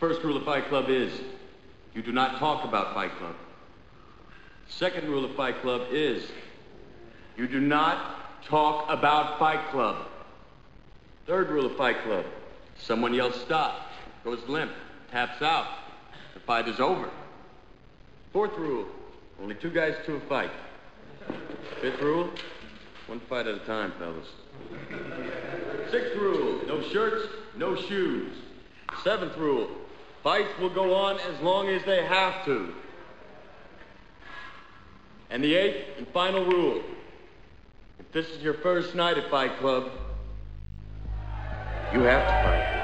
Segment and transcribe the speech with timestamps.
[0.00, 1.12] first rule of Fight Club is
[1.94, 3.34] you do not talk about Fight Club.
[4.66, 6.32] Second rule of Fight Club is
[7.36, 10.06] you do not talk about Fight Club.
[11.26, 12.24] Third rule of Fight Club
[12.78, 13.90] someone yells stop,
[14.24, 14.72] goes limp,
[15.10, 15.66] taps out.
[16.32, 17.10] The fight is over.
[18.32, 18.86] Fourth rule
[19.42, 20.50] only two guys to a fight.
[21.82, 22.30] Fifth rule
[23.06, 24.28] one fight at a time, fellas.
[25.90, 28.32] Sixth rule no shirts, no shoes.
[29.04, 29.68] Seventh rule
[30.22, 32.74] fights will go on as long as they have to.
[35.30, 36.82] And the eighth and final rule
[38.00, 39.90] if this is your first night at Fight Club,
[41.92, 42.79] you have to fight.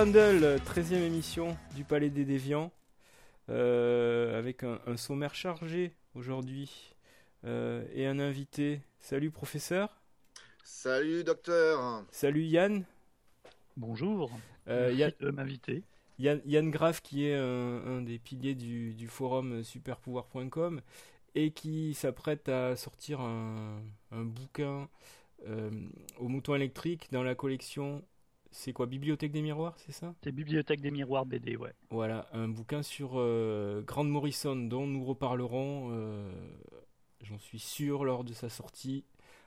[0.00, 2.72] Grandel, 13e émission du Palais des Déviants,
[3.50, 6.94] euh, avec un, sommaire chargé aujourd'hui
[7.44, 8.80] euh, et un invité.
[8.98, 10.00] Salut professeur.
[10.64, 12.02] Salut docteur.
[12.10, 12.84] Salut Yann.
[13.76, 14.30] Bonjour.
[14.68, 15.82] Euh, Yann, m'inviter.
[16.18, 20.80] Yann, Yann Graff qui est un, des piliers du, forum superpouvoir.com
[21.34, 24.88] et qui s'apprête à sortir un, un bouquin
[25.46, 28.02] au mouton électrique dans la collection
[28.50, 30.14] c'est quoi Bibliothèque des miroirs, c'est ça?
[30.22, 31.72] C'est Bibliothèque des miroirs BD, ouais.
[31.90, 36.30] Voilà, un bouquin sur euh, Grande Morrison dont nous reparlerons, euh,
[37.22, 39.04] j'en suis sûr, lors de sa sortie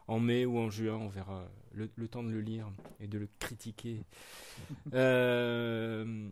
[0.08, 0.96] en mai ou en juin.
[0.96, 2.70] On verra le, temps de le lire
[3.00, 4.06] et de le critiquer.
[4.94, 6.30] Euh,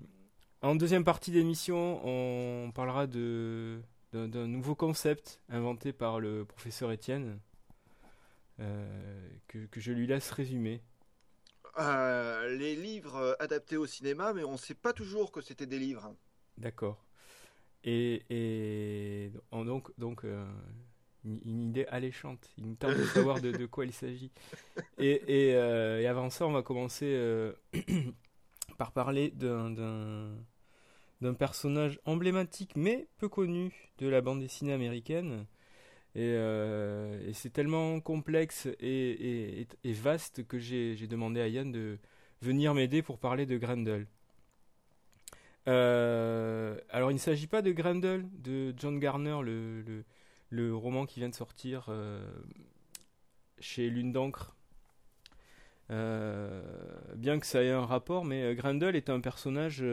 [0.61, 3.81] en deuxième partie d'émission, on parlera de
[4.13, 7.39] d'un nouveau concept inventé par le professeur Étienne
[8.59, 10.81] que, que je lui laisse résumer.
[11.79, 15.65] Euh, les livres euh, adaptés au cinéma, mais on ne sait pas toujours que c'était
[15.65, 16.13] des livres.
[16.57, 17.05] D'accord.
[17.83, 20.45] Et, et donc, donc euh,
[21.23, 22.51] une, idée alléchante.
[22.57, 24.31] Il nous tente de savoir de, quoi il s'agit.
[24.97, 27.53] Et, et, avant ça, on va commencer
[28.77, 30.35] par parler d'un
[31.39, 35.45] personnage emblématique mais peu connu de la bande dessinée américaine
[36.17, 41.97] euh, et, c'est tellement complexe et, vaste que j'ai demandé à Yann de
[42.41, 44.07] venir m'aider pour parler de Grendel.
[45.67, 51.29] Euh, alors il ne s'agit pas de Grendel, de John Garner, le, roman qui vient
[51.29, 52.25] de sortir euh,
[53.59, 54.55] chez Lune d'encre.
[55.89, 59.83] bien que ça ait un rapport, mais Grendel est un personnage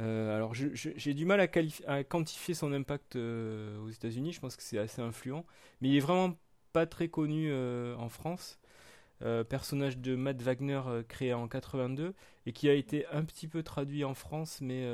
[0.00, 4.62] euh, alors j'ai du mal à, quantifier son impact euh, aux États-Unis, je pense que
[4.62, 5.44] c'est assez influent,
[5.80, 6.38] mais il est vraiment
[6.72, 8.60] pas très connu euh, en France.
[9.48, 12.14] personnage de Matt Wagner créé en 82
[12.46, 14.84] et qui a été un petit peu traduit en France, mais,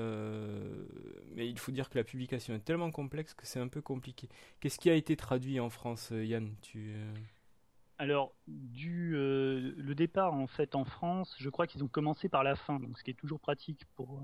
[1.37, 4.29] il faut dire que la publication est tellement complexe que c'est un peu compliqué.
[4.61, 6.55] Qu'est-ce qui a été traduit en France, Yann?
[6.63, 6.95] Tu,
[7.99, 12.57] alors, du le départ en fait en France, je crois qu'ils ont commencé par la
[12.57, 14.23] fin, donc ce qui est toujours pratique pour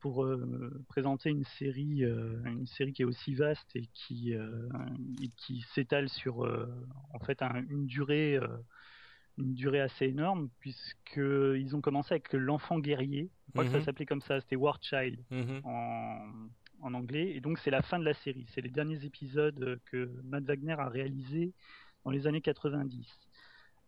[0.00, 4.68] pour euh, présenter une série, euh, une série qui est aussi vaste et qui, euh,
[5.36, 6.40] qui s'étale sur
[7.12, 8.38] en fait une durée,
[9.38, 13.30] une durée assez énorme puisqu'ils ont commencé avec l'enfant guerrier.
[13.48, 13.84] Je crois que ça mhm.
[13.84, 15.60] s'appelait comme ça, c'était War Child mhm.
[15.64, 16.18] en,
[16.80, 17.32] en, anglais.
[17.34, 18.46] Et donc c'est la fin de la série.
[18.54, 21.52] C'est les derniers épisodes que Matt Wagner a réalisés
[22.04, 23.27] dans les années 90.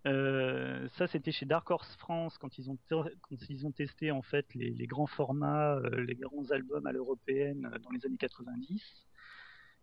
[0.07, 4.23] Euh, ça, c'était chez Dark Horse France quand ils ont, quand ils ont testé en
[4.23, 8.83] fait les, grands formats, euh, les grands albums à l'européenne euh, dans les années 90.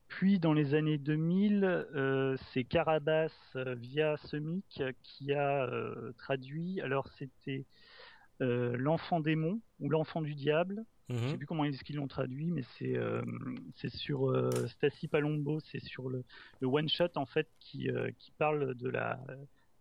[0.07, 5.69] Puis dans les années 2000, c'est Carabas via Semic qui a
[6.17, 6.79] traduit.
[6.79, 7.65] Alors c'était
[8.39, 10.85] l'enfant démon ou l'enfant du diable.
[11.09, 12.95] Je ne sais plus comment est-ce qu'ils l'ont traduit, mais c'est
[13.75, 14.33] c'est sur
[14.69, 16.23] Stacy Palombo, c'est sur le,
[16.61, 19.19] le one shot en fait qui qui parle de la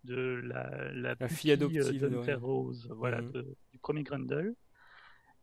[0.06, 4.54] de la, la, fille adoptive de Rose, voilà, de- du premier Grendel.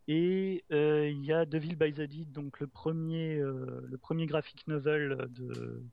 [0.08, 4.68] Et euh, il y a Devil by the donc le premier, euh, le premier graphic
[4.68, 5.84] novel de,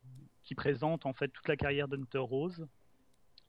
[0.42, 2.66] qui présente en fait toute la carrière d'Hunter Rose,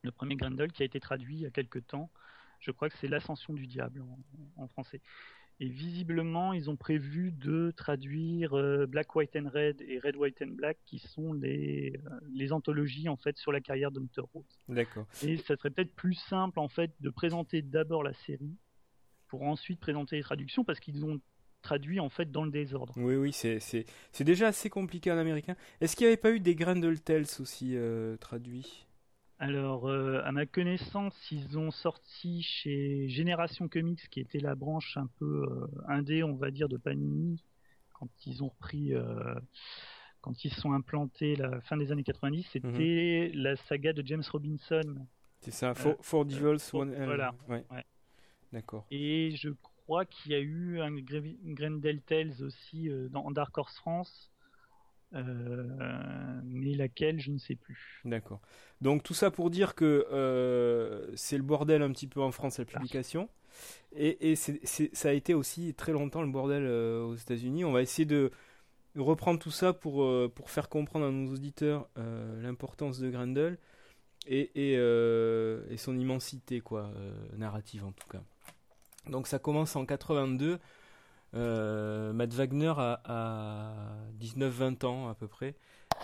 [0.04, 2.12] le premier Grendel qui a été traduit il y a quelques temps.
[2.60, 5.02] Je crois que c'est l'ascension du diable en, en français.
[5.64, 10.42] Et visiblement, ils ont prévu de traduire euh, Black, White and Red et Red, White
[10.42, 14.60] and Black, qui sont les, euh, les anthologies en fait sur la carrière d'Hunter Rose.
[14.68, 15.06] D'accord.
[15.24, 18.58] Et ça serait peut-être plus simple en fait de présenter d'abord la série
[19.28, 21.22] pour ensuite présenter les traductions parce qu'ils ont
[21.62, 22.94] traduit en fait dans le désordre.
[22.98, 25.56] Oui, oui, c'est, c'est, c'est déjà assez compliqué en américain.
[25.80, 28.88] Est-ce qu'il n'y avait pas eu des Grendel Tales aussi euh, traduits?
[29.46, 34.98] Alors, euh, à ma connaissance, ils ont sorti chez Génération Comics, qui était la branche
[34.98, 37.44] un peu euh, indé, on va dire, de Panini,
[37.96, 39.34] quand ils ont repris, euh,
[40.22, 45.08] quand ils sont implantés la fin des années 90, c'était la saga de James Robinson.
[45.40, 47.34] C'est ça, Four, Four Devils, One voilà.
[47.50, 47.66] Ouais.
[47.72, 47.84] Ouais.
[48.54, 48.86] D'accord.
[48.92, 53.76] Et je crois qu'il y a eu un Gre- Grendel Tales aussi dans Dark Horse
[53.78, 54.32] France,
[55.14, 58.02] euh, mais laquelle, je ne sais plus.
[58.06, 58.42] D'accord.
[58.82, 62.58] Donc tout ça pour dire que euh, c'est le bordel un petit peu en France
[62.58, 63.30] la publication.
[63.96, 67.66] Et, et c'est, c'est- ça a été aussi très longtemps le bordel euh, aux États-Unis.
[67.66, 68.32] On va essayer de
[68.98, 71.90] reprendre tout ça pour, pour faire comprendre à nos auditeurs
[72.42, 73.58] l'importance de Grendel
[74.28, 76.92] et, et, et son immensité quoi,
[77.38, 78.22] narrative en tout cas.
[79.10, 80.60] Donc ça commence en 82.
[81.34, 83.74] Euh, Matt Wagner a, a
[84.20, 85.56] 19-20 ans à peu près.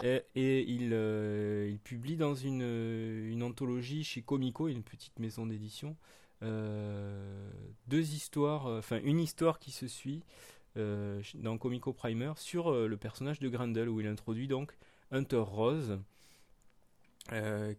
[0.03, 5.95] Et, euh, il publie dans une, une anthologie chez Comico, une petite maison d'édition,
[6.43, 7.49] euh,
[7.87, 10.23] deux histoires, enfin une histoire qui se suit
[10.75, 14.77] dans Comico Primer sur le personnage de Grendel, où il introduit donc
[15.09, 15.97] Hunter Rose,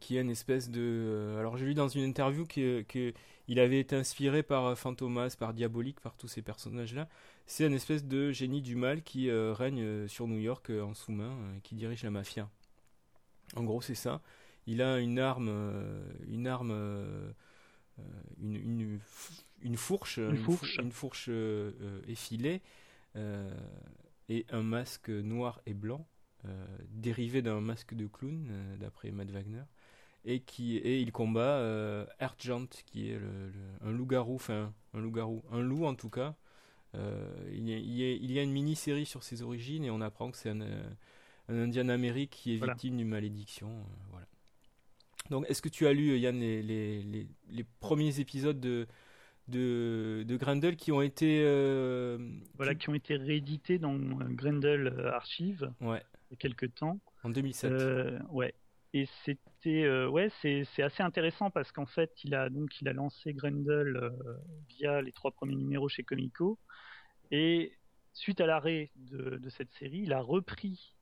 [0.00, 1.36] qui est une espèce de...
[1.38, 3.12] alors j'ai lu dans une interview que
[3.48, 7.08] il avait été inspiré par euh, Fantomas, par Diabolique, par tous ces personnages-là.
[7.46, 10.94] C'est une espèce de génie du mal qui euh, règne euh, sur New York en
[10.94, 12.48] sous-main, qui dirige la mafia.
[13.56, 14.20] En gros, c'est ça.
[14.66, 15.48] Il a une arme,
[16.26, 16.72] une arme,
[18.38, 20.78] une, une, f- une fourche, Une fou- fourche.
[20.78, 21.30] une fourche
[22.06, 22.60] effilée,
[23.16, 26.06] et un masque noir et blanc,
[26.44, 29.62] euh, dérivé d'un masque de clown, euh, d'après Matt Wagner
[30.24, 35.00] et qui et il combat euh, Argent qui est le, le- un loup-garou enfin un
[35.00, 36.34] loup-garou un loup en tout cas
[36.94, 37.76] Euh, il, y a,
[38.14, 40.90] il y une mini-série sur ses origines et on apprend que c'est un, euh,
[41.50, 42.72] un Indien Amérique qui est Voilà.
[42.72, 44.26] victime d'une malédiction euh, voilà
[45.30, 48.86] donc est-ce que tu as lu Yann les, les, les, les premiers épisodes de
[49.48, 52.18] de, de Grendel qui ont été euh,
[52.56, 53.94] Voilà, qui- qui ont été réédités dans
[54.40, 56.98] Grendel Archive ouais il y a quelques temps.
[57.22, 58.54] en 2007 Euh, ouais.
[58.94, 62.88] Et c'était euh, ouais, c'est c'est assez intéressant parce qu'en fait, il a donc il
[62.88, 64.10] a lancé Grendel euh,
[64.68, 66.58] via les trois premiers numéros chez Comico
[67.30, 67.76] et
[68.14, 70.96] suite à l'arrêt de, cette série, il a repris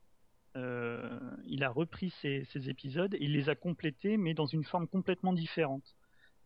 [0.57, 4.87] euh, il a repris ces, épisodes et il les a complétés mais dans une forme
[4.87, 5.95] complètement différente.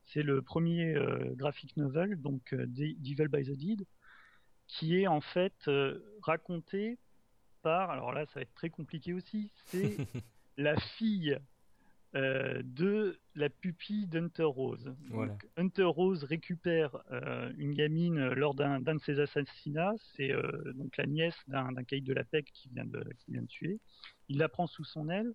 [0.03, 3.85] C'est le premier euh, graphic novel donc De- Devil by the Deed
[4.67, 5.69] qui est en fait
[6.21, 6.99] raconté
[7.63, 9.97] par alors là ça va être très compliqué aussi, c'est
[10.57, 11.37] la fille
[12.15, 14.93] euh, de la pupille d'Hunter Rose.
[15.09, 15.47] Donc.
[15.55, 19.93] Hunter Rose récupère euh, une gamine lors d'un de ses assassinats.
[20.15, 23.41] C'est euh, donc la nièce d'un caïd de la PEC qui vient de, qui vient
[23.41, 23.79] de tuer.
[24.27, 25.33] Il la prend sous son aile.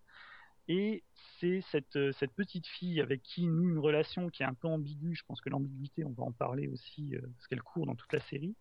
[0.69, 1.05] Et
[1.38, 4.55] c'est cette, euh, cette petite fille avec qui il noue une relation qui est un
[4.55, 5.14] peu ambiguë.
[5.14, 8.12] Je pense que l'ambiguïté, on va en parler aussi, euh, parce qu'elle court dans toute
[8.12, 8.57] la série.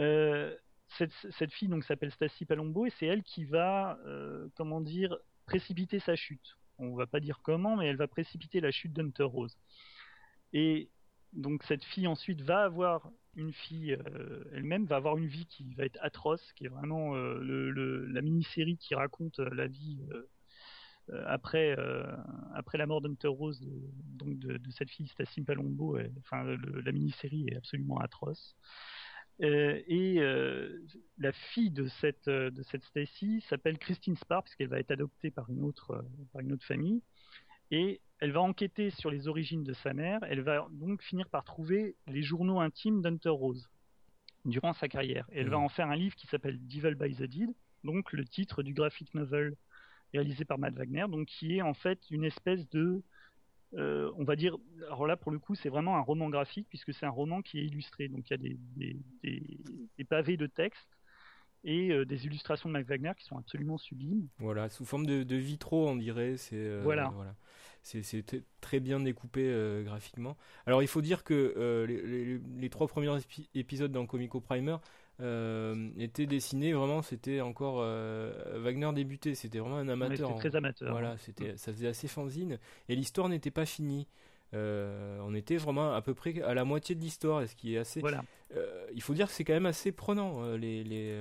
[0.00, 0.56] Euh,
[0.98, 5.16] cette, cette fille donc s'appelle Stacy Palombo et c'est elle qui va, euh, comment dire,
[5.52, 6.56] précipiter sa chute.
[6.78, 9.58] On va pas dire comment, mais elle va précipiter la chute d'Hunter Rose.
[10.54, 10.88] Et
[11.34, 15.74] donc cette fille ensuite va avoir une fille euh, elle-même, va avoir une vie qui
[15.74, 20.00] va être atroce, qui est vraiment euh, la mini-série qui raconte euh, la vie
[21.26, 25.98] après, la mort d'Hunter Rose, de, donc de, cette fille Stacy Palombo.
[26.20, 28.56] enfin, la mini-série est absolument atroce.
[29.42, 30.78] Euh, et euh,
[31.18, 35.30] la fille de cette, euh, de cette Stacy s'appelle Christine Spar, puisqu'elle va être adoptée
[35.30, 37.02] par une, autre, par une autre famille.
[37.70, 40.20] Et elle va enquêter sur les origines de sa mère.
[40.22, 43.68] Elle va donc finir par trouver les journaux intimes d'Hunter Rose
[44.44, 45.26] durant sa carrière.
[45.32, 45.64] Et elle va Mhm.
[45.64, 47.50] en faire un livre qui s'appelle Devil by the Deed,
[47.82, 49.56] donc le titre du graphic novel
[50.12, 53.02] réalisé par Matt Wagner, donc qui est en fait une espèce de
[53.74, 56.92] euh, on va dire, alors là pour le coup c'est vraiment un roman graphique puisque
[56.92, 59.58] c'est un roman qui est illustré, donc il y a des, des, des-
[59.98, 60.88] des pavés de texte
[61.64, 64.28] et euh, des illustrations de Matt Wagner qui sont absolument sublimes.
[64.38, 66.36] Voilà, sous forme de, de vitraux, on dirait.
[66.36, 67.12] C'est euh, Voilà.
[67.84, 68.24] C'est c'est
[68.60, 69.52] très bien découpé
[69.84, 70.36] graphiquement.
[70.66, 73.16] Alors il faut dire que les, trois premiers
[73.54, 74.76] épisodes dans Comico Primer
[75.98, 80.34] étaient dessinés vraiment, c'était encore Wagner débuté, c'était vraiment un amateur.
[80.36, 80.90] très amateur.
[80.90, 84.06] Voilà, c'était, ça faisait assez fanzine et l'histoire n'était pas finie.
[84.54, 87.78] Euh, on était vraiment à peu près à la moitié de l'histoire, ce qui est
[87.78, 88.00] assez.
[88.00, 88.22] Voilà.
[88.54, 91.16] Euh, il faut dire que c'est quand même assez prenant, euh, les, les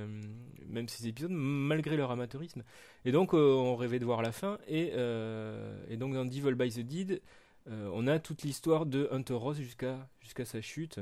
[0.67, 2.63] même ces épisodes, malgré leur amateurisme.
[3.05, 4.57] Et donc, on rêvait de voir la fin.
[4.67, 4.91] Et,
[5.89, 7.21] et donc, dans Devil by the Deed,
[7.67, 10.99] on a toute l'histoire de Hunter Ross jusqu'à jusqu'à sa chute.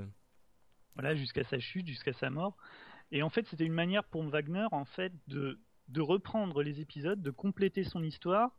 [0.95, 2.55] Voilà, jusqu'à sa chute, jusqu'à sa mort.
[3.11, 5.59] Et en fait, c'était une manière pour Wagner, en fait, de,
[5.97, 8.51] reprendre les épisodes, de compléter son histoire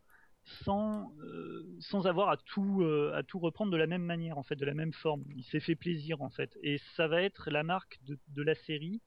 [0.63, 4.55] sans, euh, avoir à tout, euh, à tout reprendre de la même manière, en fait,
[4.55, 5.23] de la même forme.
[5.35, 6.57] Il s'est fait plaisir, en fait.
[6.61, 9.01] Et ça va être la marque de, la série.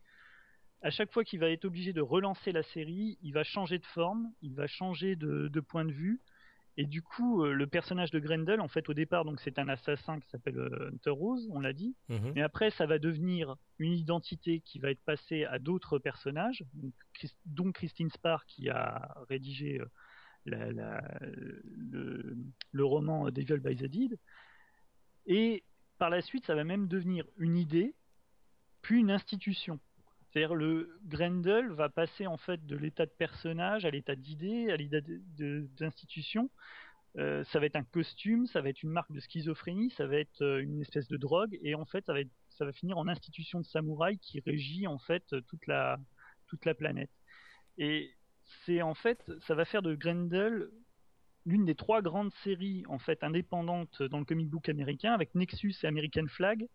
[0.82, 3.86] À chaque fois qu'il va être obligé de relancer la série, il va changer de
[3.86, 6.20] forme, il va changer de point de vue.
[6.76, 9.68] Et du coup, euh, le personnage de Grendel, en fait, au départ, donc c'est un
[9.68, 10.58] assassin qui s'appelle
[10.92, 11.94] Hunter Rose, on l'a dit.
[12.08, 12.32] Mhm.
[12.34, 16.92] Mais après, ça va devenir une identité qui va être passée à d'autres personnages, donc,
[17.46, 19.80] dont Christine Spar qui a rédigé
[20.44, 21.00] le,
[22.72, 24.18] le, roman Devil by the Deed.
[25.26, 25.62] Et
[25.98, 27.94] par la suite, ça va même devenir une idée,
[28.82, 29.80] puis une institution.
[30.34, 34.76] C'est-à-dire le Grendel va passer en fait de l'état de personnage à l'état d'idée, à
[34.76, 34.98] l'état
[35.38, 36.50] d'institution.
[37.16, 40.16] Euh, ça va être un costume, ça va être une marque de schizophrénie, ça va
[40.16, 42.98] être euh, une espèce de drogue, et en fait, ça va, être, ça va finir
[42.98, 46.00] en institution de samouraï qui régit en fait toute la,
[46.48, 47.10] toute la planète.
[47.78, 48.12] Et
[48.64, 50.68] c'est en fait, ça va faire de Grendel
[51.46, 55.74] l'une des trois grandes séries en fait indépendantes dans le comic book américain avec Nexus
[55.84, 56.66] et American Flag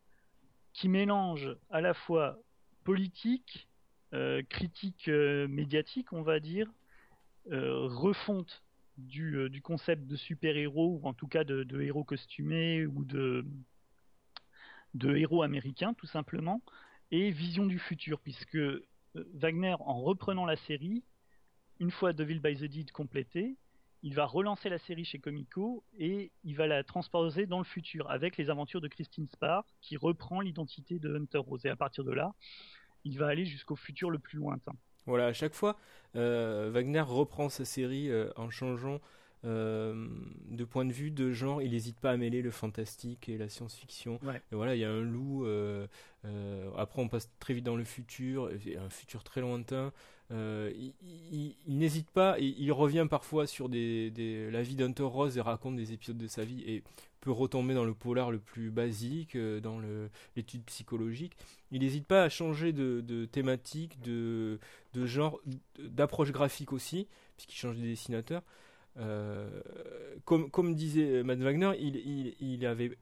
[0.72, 2.40] qui mélangent à la fois
[2.84, 3.68] politique,
[4.14, 6.68] euh, critique euh, médiatique, on va dire,
[7.52, 8.64] euh, refonte
[8.98, 13.46] du, concept de super-héros ou en tout cas de, héros costumés ou de,
[15.16, 16.62] héros américains tout simplement
[17.12, 18.58] et vision du futur puisque
[19.14, 21.04] Wagner en reprenant la série
[21.80, 23.56] une fois Devil by the Deed complété,
[24.02, 28.10] il va relancer la série chez Comico et il va la transposer dans le futur
[28.10, 31.66] avec les aventures de Christine Spar qui reprend l'identité de Hunter Rose.
[31.66, 32.34] Et à partir de là,
[33.04, 34.74] il va aller jusqu'au futur le plus lointain.
[35.06, 35.78] Voilà, à chaque fois,
[36.16, 39.00] euh, Wagner reprend sa série euh, en changeant
[39.46, 40.08] euh,
[40.50, 43.48] de point de vue de genre, il n'hésite pas à mêler le fantastique et la
[43.48, 44.20] science-fiction.
[44.52, 45.46] Et voilà, il y a un loup.
[45.46, 45.88] Euh,
[46.26, 49.94] euh, après, on passe très vite dans le futur, un futur très lointain.
[50.32, 56.18] Il, n'hésite pas, il, revient parfois sur la vie d'Hunter Rose et raconte des épisodes
[56.18, 56.84] de sa vie et
[57.22, 59.80] peut retomber dans le polar le plus basique, dans
[60.36, 61.36] l'étude psychologique.
[61.72, 64.60] Il n'hésite pas à changer de, thématique, de,
[64.94, 65.40] genre,
[65.80, 67.08] d'approche graphique aussi,
[67.38, 68.44] puisqu'il change de dessinateur.
[68.98, 69.62] Euh,
[70.26, 72.98] comme, disait Matt Wagner, il, il, avait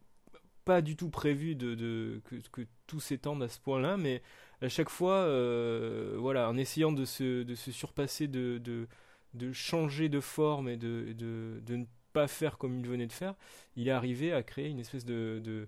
[0.66, 4.22] pas du tout prévu que, tout s'étende à ce point-là, mais
[4.62, 8.88] à chaque fois, euh, voilà, en essayant de se, de se surpasser, de, de,
[9.34, 13.14] de changer de forme et de, de, de, ne pas faire comme il venait de
[13.14, 13.36] faire,
[13.76, 15.68] il est arrivé à créer une espèce de, de,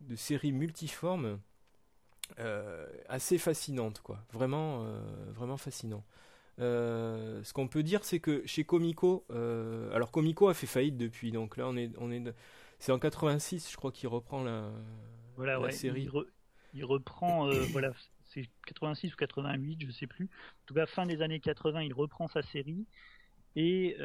[0.00, 1.38] de série multiforme
[2.38, 4.24] euh, assez fascinante, quoi.
[4.32, 4.86] Vraiment,
[5.34, 6.04] vraiment fascinant.
[6.60, 10.98] Euh, ce qu'on peut dire, c'est que chez Comico, euh, alors Comico a fait faillite
[10.98, 12.22] depuis, donc là on est, on est,
[12.78, 14.70] c'est en 86, je crois qu'il reprend la,
[15.36, 16.08] voilà, série.
[16.74, 17.92] Il, reprend, euh, voilà,
[18.34, 20.24] c'est 86 ou 88, je sais plus.
[20.24, 22.86] En tout cas, fin des années 80, il reprend sa série.
[23.56, 23.96] Et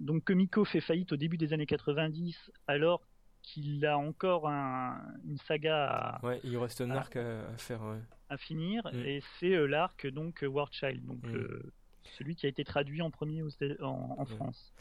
[0.00, 3.02] donc Comico fait faillite au début des années 90, alors
[3.46, 7.80] qu'il a encore une saga à, ouais, il reste un arc à, faire.
[8.28, 8.98] À finir, mm.
[9.06, 11.36] et c'est euh, l'arc donc euh, War Child, donc mm.
[11.36, 11.72] euh,
[12.18, 13.42] celui qui a été traduit en premier
[13.80, 14.72] en, France.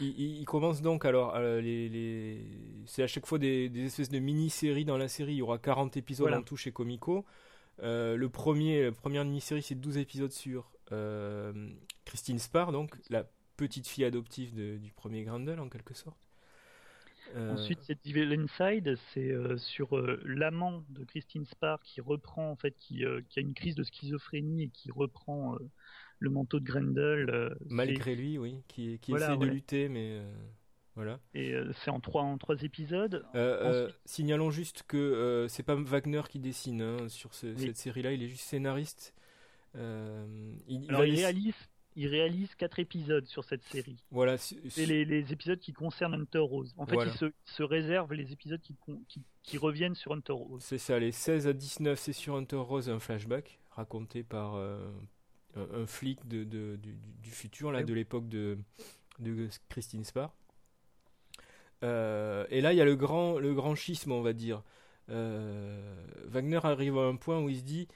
[0.00, 2.46] Il, commence donc alors, les, les...
[2.86, 5.32] c'est à chaque fois des, espèces de mini-séries dans la série.
[5.32, 7.26] Il y aura 40 épisodes en tout chez Comico.
[7.82, 10.72] Le premier, la première mini-série, c'est 12 épisodes sur
[12.04, 13.24] Christine Spar, donc la
[13.56, 16.30] petite fille adoptive du premier Grendel en quelque sorte.
[17.36, 22.50] Euh, Ensuite, c'est Devil Inside, c'est euh, sur euh, l'amant de Christine Spar qui reprend,
[22.50, 25.56] en fait, qui, qui, a une crise de schizophrénie et qui reprend
[26.18, 27.54] le manteau de Grendel.
[27.68, 30.20] Malgré lui, oui, qui, qui essaie de lutter, mais
[30.96, 31.20] voilà.
[31.34, 33.24] Et c'est en trois, en trois épisodes.
[34.04, 38.44] Signalons juste que c'est pas Wagner qui dessine hein, sur cette série-là, il est juste
[38.44, 39.14] scénariste.
[39.74, 41.54] il, Alors, il réalise
[41.96, 44.02] il réalise quatre épisodes sur cette série.
[44.10, 44.38] Voilà.
[44.38, 46.74] C'est les, épisodes qui concernent Hunter Rose.
[46.76, 48.76] En fait, il se, se, réserve les épisodes qui,
[49.08, 50.62] qui, qui reviennent sur Hunter Rose.
[50.62, 54.90] C'est ça, les 16 à 19, c'est sur Hunter Rose, un flashback raconté par euh,
[55.56, 58.58] un, flic de, de du, du, futur, là, de l'époque de,
[59.18, 60.34] de Christine Spar.
[61.82, 64.62] Et là, il y a le grand, le grand schisme, on va dire.
[65.08, 67.88] Wagner arrive à un point où il se dit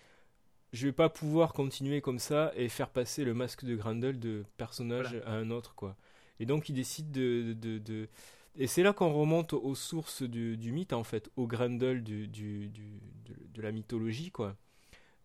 [0.74, 4.44] je vais pas pouvoir continuer comme ça et faire passer le masque de Grendel de
[4.56, 5.96] personnage à un autre, quoi.
[6.40, 7.52] Et donc, il décide de.
[7.52, 8.08] de, de,
[8.56, 12.26] Et c'est là qu'on remonte aux sources du, du, mythe, en fait, au Grendel du,
[12.26, 14.56] du, de, la mythologie, quoi.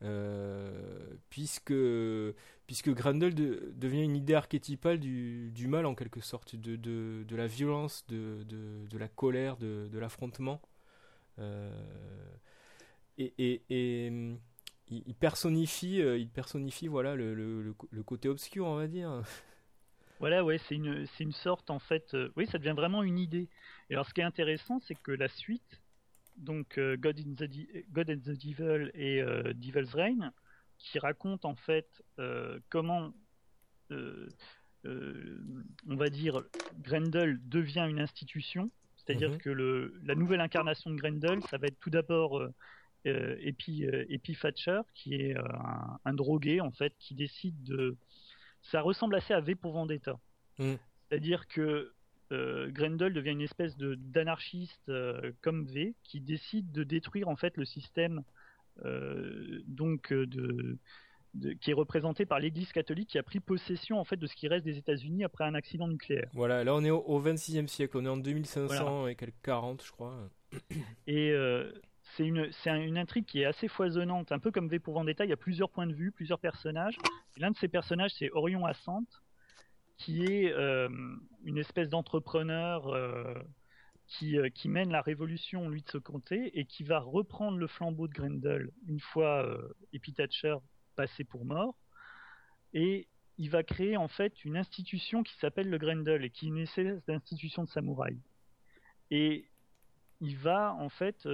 [0.04, 1.74] Euh, puisque,
[2.70, 8.06] puisque Grendel devient une idée archétypale du, mal, en quelque sorte, de, de, la violence,
[8.06, 8.46] de,
[8.96, 10.62] la colère, de, l'affrontement.
[11.40, 11.72] Euh,
[13.18, 14.12] et, et, et
[14.88, 19.24] il, personnifie, euh, il personnifie voilà le, le, côté obscur, on va dire.
[20.20, 22.14] Voilà, ouais, c'est une, une sorte en fait.
[22.14, 23.50] Euh, oui, ça devient vraiment une idée.
[23.90, 25.82] Et alors, ce qui est intéressant, c'est que la suite,
[26.38, 27.50] donc God, in the
[27.92, 29.24] God and the Devil et
[29.56, 30.32] Devil's Reign,
[30.80, 32.04] qui raconte en fait
[32.70, 33.14] comment,
[33.92, 34.28] on
[35.86, 36.44] va dire,
[36.82, 38.72] Grendel devient une institution.
[38.98, 39.38] C'est-à-dire mhm.
[39.38, 42.42] que le, la nouvelle incarnation de Grendel, ça va être tout d'abord
[43.08, 44.06] euh, Epi, euh,
[44.42, 45.44] Thatcher, qui est euh,
[46.04, 47.96] un, drogué en fait, qui décide de.
[48.62, 50.20] Ça ressemble assez à V pour Vendetta.
[50.58, 50.74] Mm.
[51.08, 51.94] C'est-à-dire que
[52.32, 54.92] Grendel devient une espèce de d'anarchiste
[55.42, 58.24] comme V qui décide de détruire en fait le système
[59.68, 60.78] donc de,
[61.62, 64.48] qui est représenté par l'Église catholique qui a pris possession en fait de ce qui
[64.48, 66.30] reste des États-Unis après un accident nucléaire.
[66.34, 69.92] Voilà, là on est au, 26e siècle, on est en 2500 et quelques 40 je
[69.92, 70.30] crois.
[71.08, 71.34] Et
[72.16, 75.30] c'est une, une, intrigue qui est assez foisonnante, un peu comme V pour Vendetta, il
[75.30, 76.98] y a plusieurs points de vue, plusieurs personnages.
[77.38, 79.22] L'un de ces personnages, c'est Orion Assante,
[79.98, 80.90] qui est euh,
[81.44, 83.34] une espèce d'entrepreneur euh,
[84.10, 87.68] qui, euh, qui, mène la révolution, lui, de ce comté, et qui va reprendre le
[87.68, 89.48] flambeau de Grendel une fois
[90.16, 90.58] Thatcher
[90.96, 91.76] passé pour mort.
[92.74, 96.50] Et il va créer en fait une institution qui s'appelle le Grendel, et qui est
[96.50, 98.18] une espèce d'institution de samouraï.
[99.12, 99.48] Et
[100.20, 101.26] il va en fait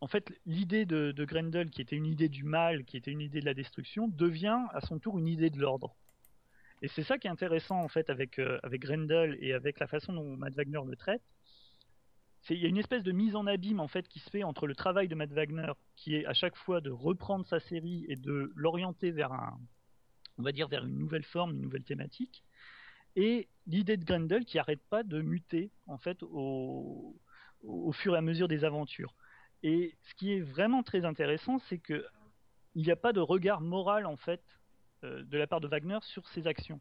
[0.00, 3.40] en fait, l'idée de, Grendel, qui était une idée du mal, qui était une idée
[3.40, 5.96] de la destruction, devient à son tour une idée de l'ordre.
[6.82, 9.86] Et c'est ça qui est intéressant en fait avec, euh, avec Grendel et avec la
[9.86, 11.22] façon dont Matt Wagner le traite.
[12.50, 14.66] Il y a une espèce de mise en abîme en fait qui se fait entre
[14.66, 18.16] le travail de Matt Wagner, qui est à chaque fois de reprendre sa série et
[18.16, 19.58] de l'orienter vers un,
[20.38, 22.44] on va dire vers une nouvelle forme, une nouvelle thématique,
[23.16, 27.18] et l'idée de Grendel qui n'arrête pas de muter en fait au,
[27.94, 29.14] fur et à mesure des aventures.
[29.62, 32.04] Et ce qui est vraiment très intéressant, c'est qu'il
[32.76, 34.42] n'y a pas de regard moral en fait
[35.02, 36.80] euh, de la part de Wagner sur ses actions.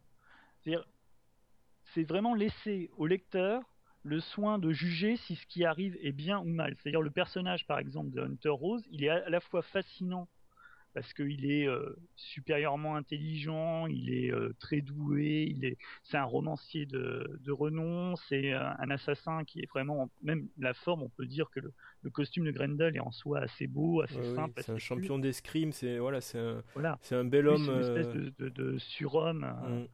[1.93, 3.62] C'est vraiment laisser au lecteur
[4.05, 6.75] le soin de juger si ce qui arrive est bien ou mal.
[6.77, 10.27] C'est-à-dire le personnage, par exemple, de Hunter Rose, il est à la fois fascinant
[10.93, 16.23] parce qu'il est euh, supérieurement intelligent, il est euh, très doué, il est, c'est un
[16.23, 21.25] romancier de, de renom, c'est un, assassin qui est vraiment, même la forme, on peut
[21.25, 24.61] dire que le, le costume de Grendel est en soi assez beau, assez simple.
[24.63, 26.97] c'est un champion d'escrime, c'est voilà, c'est un, voilà.
[27.01, 29.45] c'est un bel homme, une espèce euh, de, de, surhomme.
[29.67, 29.85] Mm.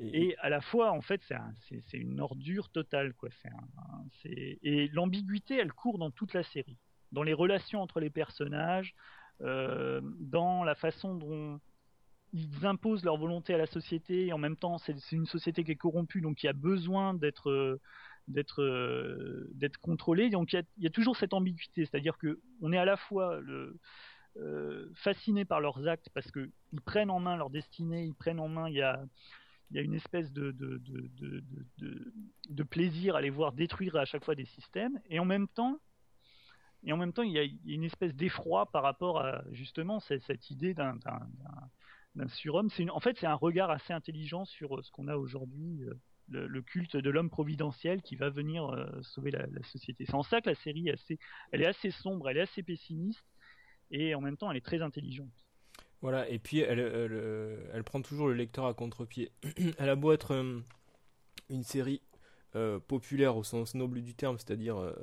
[0.00, 3.28] Et, à la fois, en fait, c'est, c'est une ordure totale, quoi.
[3.42, 3.50] C'est
[4.22, 4.58] c'est...
[4.62, 6.78] Et l'ambiguïté, elle court dans toute la série,
[7.12, 8.94] dans les relations entre les personnages,
[9.42, 11.60] euh, dans la façon dont
[12.32, 15.72] ils imposent leur volonté à la société et en même temps c'est une société qui
[15.72, 17.80] est corrompue donc qui a besoin d'être
[18.28, 20.30] d'être d'être contrôlée.
[20.30, 21.86] Donc il y, a, toujours cette ambiguïté.
[21.86, 23.78] C'est-à-dire que on est à la fois le,
[24.36, 28.38] euh, fasciné par leurs actes parce que ils prennent en main leur destinée ils prennent
[28.38, 29.02] en main il y a
[29.70, 31.10] il y a une espèce de de, de,
[31.78, 32.12] de,
[32.48, 35.80] de, plaisir à les voir détruire à chaque fois des systèmes et en même temps
[36.82, 40.50] et en même temps, il y a, une espèce d'effroi par rapport à justement cette,
[40.50, 40.98] idée d'un,
[42.28, 42.70] surhomme.
[42.70, 45.94] C'est en fait, c'est un regard assez intelligent sur euh, ce qu'on a aujourd'hui, euh,
[46.28, 50.04] le, culte de l'homme providentiel qui va venir euh, sauver la, société.
[50.06, 51.18] C'est en ça que la série est assez,
[51.52, 53.24] elle est assez sombre, elle est assez pessimiste,
[53.90, 55.49] et en même temps, elle est très intelligente.
[56.02, 56.78] Voilà, et puis elle,
[57.74, 59.30] elle, prend toujours le lecteur à contre-pied.
[59.78, 60.32] elle a beau être
[61.50, 62.00] une série
[62.88, 64.94] populaire au sens noble du terme, c'est-à-dire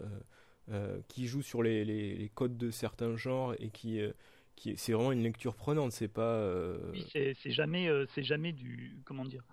[0.69, 4.12] euh, qui joue sur les, les, codes de certains genres et qui, euh,
[4.57, 5.93] qui c'est vraiment une lecture prenante.
[5.93, 6.23] C'est pas.
[6.23, 9.45] Euh, oui, c'est jamais, c'est jamais du, comment dire,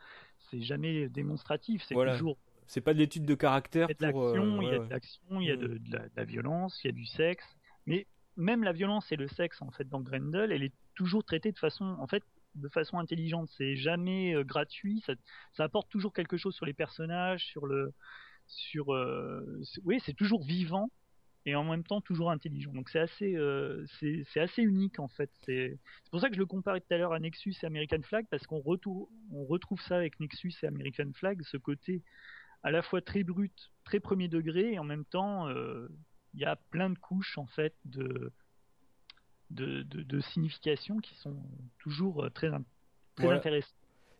[0.50, 1.84] c'est jamais démonstratif.
[1.86, 2.36] C'est toujours.
[2.66, 3.86] C'est pas de l'étude de caractère.
[3.90, 5.80] Il y a de l'action, il y a de l'action, il y a de,
[6.16, 7.44] la, violence, il y a du sexe,
[7.86, 11.52] mais même la violence et le sexe en fait dans Grendel, elle est toujours traitée
[11.52, 12.22] de façon, en fait,
[12.54, 13.48] de façon intelligente.
[13.56, 15.02] C'est jamais gratuit.
[15.06, 17.92] Ça, apporte toujours quelque chose sur les personnages, sur le,
[18.46, 18.88] sur,
[19.84, 20.90] oui, c'est toujours vivant
[21.46, 22.72] et en même temps toujours intelligent.
[22.72, 25.30] Donc c'est assez, euh, c'est assez unique en fait.
[25.44, 25.78] C'est
[26.10, 28.46] pour ça que je le comparais tout à l'heure à Nexus et American Flag parce
[28.46, 32.02] qu'on on retrouve ça avec Nexus et American Flag, ce côté
[32.62, 35.48] à la fois très brut, très premier degré, et en même temps,
[36.34, 38.32] il y a plein de couches en fait de
[39.50, 41.36] de, de, significations qui sont
[41.78, 42.50] toujours très,
[43.14, 43.72] très intéressantes.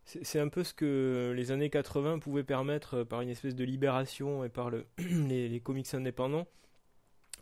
[0.04, 4.44] C'est un peu ce que les années 80 pouvaient permettre par une espèce de libération
[4.44, 6.46] et par le, les, les, comics indépendants.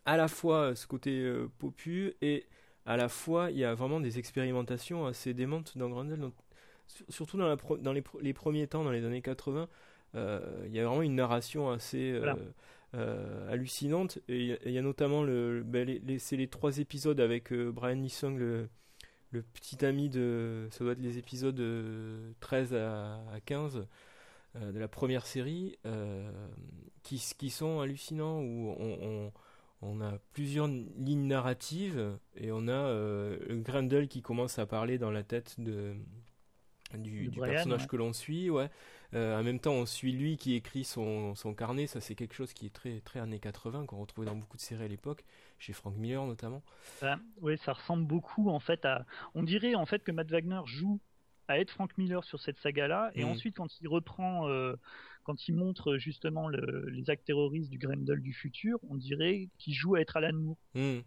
[0.06, 2.46] À la fois ce côté popu et
[2.86, 6.30] à la fois il y a vraiment des expérimentations assez démentes dans Grendel,
[7.08, 9.68] surtout dans, la dans les, les, premiers temps, dans les années 80.
[10.14, 12.36] Euh, il y a vraiment une narration assez euh, euh,
[12.92, 14.18] hallucinante.
[14.28, 18.38] Et il y, a notamment le, ben, les, c'est les trois épisodes avec Brian Nisong,
[18.38, 18.68] le,
[19.30, 20.68] le, petit ami de.
[20.70, 21.62] Ça doit être les épisodes
[22.40, 23.86] 13 à, 15
[24.60, 25.78] de la première série,
[27.02, 29.32] qui, qui sont hallucinants, où on,
[29.82, 35.10] on a plusieurs lignes narratives et on a euh, Grendel qui commence à parler dans
[35.10, 35.94] la tête de
[36.96, 38.70] du, personnage que l'on suit, ouais.
[39.14, 41.86] Euh, en même temps, on suit lui qui écrit son, son carnet.
[41.86, 44.62] Ça, c'est quelque chose qui est très très années 80 qu'on retrouvait dans beaucoup de
[44.62, 45.24] séries à l'époque,
[45.58, 46.62] chez Frank Miller notamment.
[47.40, 49.04] oui, ça ressemble beaucoup en fait à.
[49.34, 51.00] On dirait en fait que Matt Wagner joue
[51.48, 53.28] à être Frank Miller sur cette saga-là, et mm.
[53.28, 54.76] ensuite quand il reprend euh,
[55.24, 59.94] quand il montre justement les actes terroristes du Grendel du futur, on dirait qu'il joue
[59.94, 60.58] à être Alan Moore.
[60.74, 61.00] Hmm.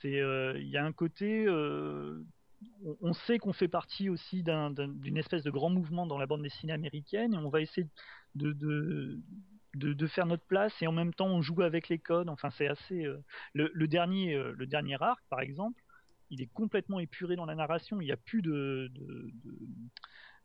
[0.00, 1.46] C'est, euh, il y a un côté,
[3.00, 6.72] on, sait qu'on fait partie aussi d'une espèce de grand mouvement dans la bande dessinée
[6.72, 7.86] américaine, et on va essayer
[8.34, 9.18] de,
[10.08, 12.28] faire notre place, et en même temps on joue avec les codes.
[12.28, 13.04] Enfin, c'est assez.
[13.04, 13.18] Euh,
[13.54, 15.82] le, dernier, le dernier arc, par exemple,
[16.30, 18.00] il est complètement épuré dans la narration.
[18.00, 18.90] Il n'y a plus de,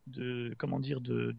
[0.07, 1.35] de, comment dire de,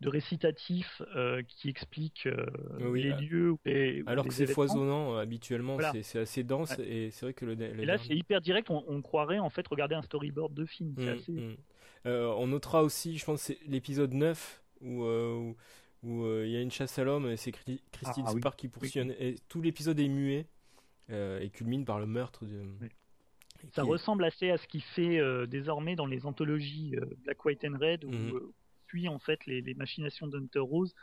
[0.00, 2.46] de récitatif euh, qui explique euh,
[2.94, 3.56] les euh, lieux.
[3.64, 7.60] Et, alors que c'est foisonnant habituellement, c'est assez dense et c'est vrai que le.
[7.60, 8.70] et là, c'est hyper direct.
[8.70, 10.94] On, croirait en fait regarder un storyboard de film.
[10.96, 12.10] Mmh, mmh.
[12.10, 15.04] on notera aussi, je pense, c'est l'épisode 9 où.
[16.02, 19.00] où il y a une chasse à l'homme et c'est Christine ah, Spark qui poursuit.
[19.18, 20.46] Et tout l'épisode est muet
[21.08, 22.62] et culmine par le meurtre de.
[23.72, 28.04] Ça ressemble assez à ce qu'il fait désormais dans les anthologies Black, White and Red,
[28.04, 28.52] où, mmh
[28.88, 30.94] suit en fait les, machinations d'Hunter Rose.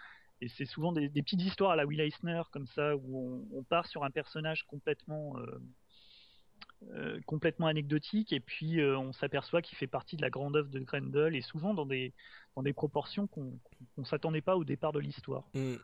[0.42, 3.88] Et c'est souvent des, petites histoires à la Will Eisner, comme ça, où on, part
[3.88, 5.62] sur un personnage complètement, euh,
[6.96, 10.70] euh, complètement anecdotique, et puis euh, on s'aperçoit qu'il fait partie de la grande œuvre
[10.70, 12.14] de Grendel, et souvent dans des,
[12.56, 13.58] dans des proportions qu'on
[13.98, 15.46] ne s'attendait pas au départ de l'histoire.
[15.54, 15.76] Hmm.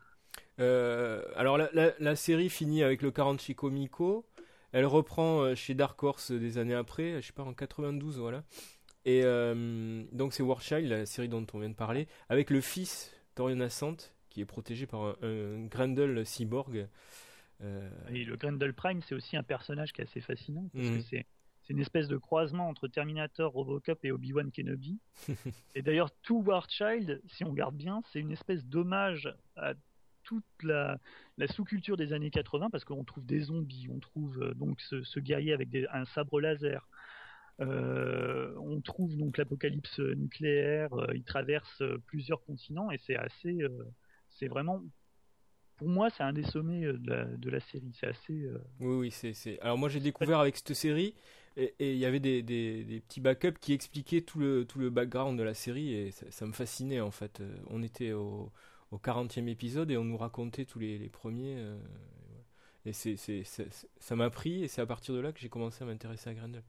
[1.37, 4.25] alors la, série finit avec le 40 Chico
[4.73, 8.43] Elle reprend chez Dark Horse des années après, je sais pas, en 92, voilà.
[9.09, 12.61] Et euh, donc c'est War Child, la série dont on vient de parler, avec le
[12.61, 13.97] fils d'Orion Ascent,
[14.29, 16.87] qui est protégé par un, Grendel cyborg.
[17.61, 20.93] Euh, Et le Grendel Prime, c'est aussi un personnage qui est assez fascinant, parce que
[20.93, 21.01] mhm.
[21.01, 21.25] c'est
[21.69, 24.99] une espèce de croisement entre Terminator, Robocop et Obi-Wan Kenobi.
[25.75, 29.73] et d'ailleurs, tout War Child, si on regarde bien, c'est une espèce d'hommage à
[30.23, 30.99] toute la,
[31.47, 35.53] sous-culture des années 80, parce qu'on trouve des zombies, on trouve euh, donc ce, guerrier
[35.53, 36.87] avec un sabre laser,
[37.59, 43.57] on trouve donc l'apocalypse nucléaire, euh, il traverse euh, plusieurs continents et c'est assez,
[44.29, 44.81] c'est vraiment,
[45.77, 47.91] pour moi, c'est un des sommets de la, série.
[47.93, 48.49] C'est assez.
[48.79, 51.15] Oui, oui, c'est, Alors moi, j'ai découvert avec cette série
[51.57, 55.43] et il y avait des, petits backups qui expliquaient tout le tout le background de
[55.43, 57.41] la série et ça, me fascinait en fait.
[57.69, 58.51] On était au,
[58.91, 61.57] au 40e épisode et on nous racontait tous les, premiers.
[62.85, 63.17] et c'est,
[63.99, 66.33] ça m'a pris et c'est à partir de là que j'ai commencé à m'intéresser à
[66.33, 66.63] Grendel.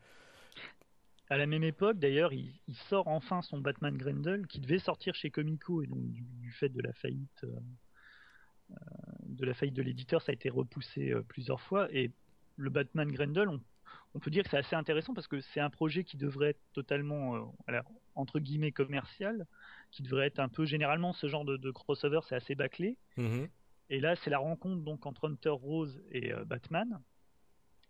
[1.31, 5.31] À la même époque, d'ailleurs, il, sort enfin son Batman Grendel, qui devait sortir chez
[5.31, 7.61] Comico, et donc du, fait de la faillite euh,
[8.73, 8.75] euh,
[9.27, 11.87] de la faillite de l'éditeur, ça a été repoussé euh, plusieurs fois.
[11.95, 12.11] Et
[12.57, 13.49] le Batman Grendel,
[14.15, 16.63] on, peut dire que c'est assez intéressant parce que c'est un projet qui devrait être
[16.73, 17.55] totalement,
[18.17, 19.47] entre guillemets, commercial,
[19.93, 22.97] qui devrait être un peu, généralement, ce genre de, crossover, c'est assez bâclé.
[23.19, 23.49] Mm-hmm.
[23.91, 27.01] Et là, c'est la rencontre donc entre Hunter Rose et Batman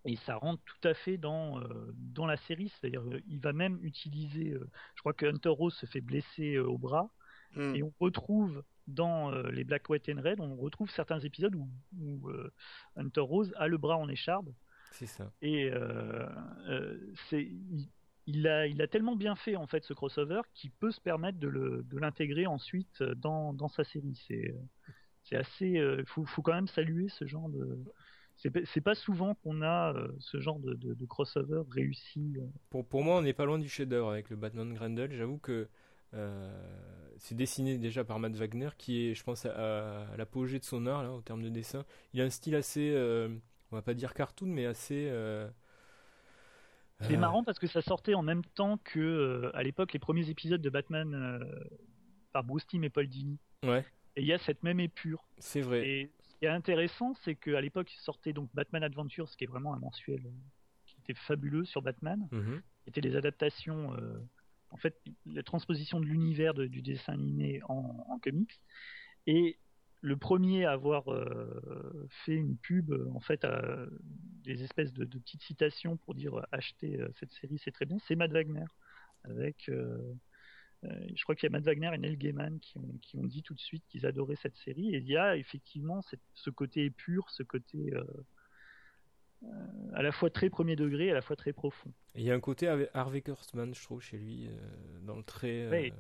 [0.05, 2.69] et ça rentre tout à fait dans, euh, dans la série.
[2.69, 4.53] C'est-à-dire, euh, il va même utiliser.
[4.53, 7.11] Euh, je crois que Hunter Rose se fait blesser au bras.
[7.55, 7.75] Hmm.
[7.75, 12.31] Et on retrouve dans les Black, White and Red, on retrouve certains épisodes où,
[12.97, 14.53] Hunter Rose a le bras en écharde.
[14.93, 15.33] C'est ça.
[15.43, 15.71] Et
[17.29, 17.49] c'est.
[18.27, 21.39] Il, a, il a tellement bien fait en fait ce crossover qu'il peut se permettre
[21.39, 24.21] de l'intégrer ensuite dans, dans sa série.
[24.29, 24.55] C'est
[25.25, 25.71] c'est assez.
[25.71, 27.79] Il faut, faut, quand même saluer ce genre de,
[28.65, 32.35] c'est pas souvent qu'on a euh, ce genre de, crossover réussi.
[32.39, 32.47] Euh.
[32.71, 35.13] Pour, pour moi, on n'est pas loin du chef-d'œuvre avec le Batman Grendel.
[35.13, 35.69] J'avoue que
[36.15, 40.87] euh, c'est dessiné déjà par Matt Wagner, qui est, je pense, à, l'apogée de son
[40.87, 41.85] art là, au terme de dessin.
[42.15, 42.95] Il a un style assez,
[43.71, 45.13] on va pas dire cartoon, mais assez.
[47.01, 50.63] c'est marrant parce que ça sortait en même temps que, à l'époque, les premiers épisodes
[50.63, 51.45] de Batman
[52.33, 53.39] par Bruce Timm et Paul Dini.
[53.65, 53.85] Ouais.
[54.17, 55.25] Et il y a cette même épure.
[55.39, 55.87] C'est vrai.
[55.87, 59.75] Et qui est intéressant, c'est qu'à l'époque, il sortait donc Batman Adventures, qui est vraiment
[59.75, 60.31] un mensuel euh,
[60.87, 62.27] qui était fabuleux sur Batman.
[62.33, 62.63] Mhm.
[62.83, 64.19] Qui était les adaptations, euh,
[64.71, 68.59] en fait, la transposition de l'univers de- du dessin animé en, en comics.
[69.27, 69.59] Et
[70.01, 73.87] le premier à avoir euh, fait une pub, en fait, à
[74.43, 78.17] des espèces de, de petites citations pour dire euh, cette série, c'est très bien, c'est
[78.17, 78.65] Matt Wagner.
[79.25, 79.99] Avec, euh,
[80.83, 83.43] je crois qu'il y a Matt Wagner et Neil Gaiman qui ont, qui ont dit
[83.43, 84.95] tout de suite qu'ils adoraient cette série.
[84.95, 88.05] Et il y a effectivement cette- ce côté pur, ce côté euh,
[89.43, 89.47] euh,
[89.95, 91.91] à la fois très premier degré, et à la fois très profond.
[92.15, 95.17] Et Il y a un côté avec Harvey Kurtzman, je trouve, chez lui, euh, dans
[95.17, 95.63] le trait.
[95.67, 95.93] euh, Ouais.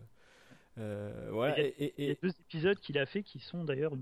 [0.78, 1.58] euh, voilà.
[1.58, 3.38] Il y a- Et, et- Il y a et- deux épisodes qu'il a fait qui
[3.38, 3.92] sont d'ailleurs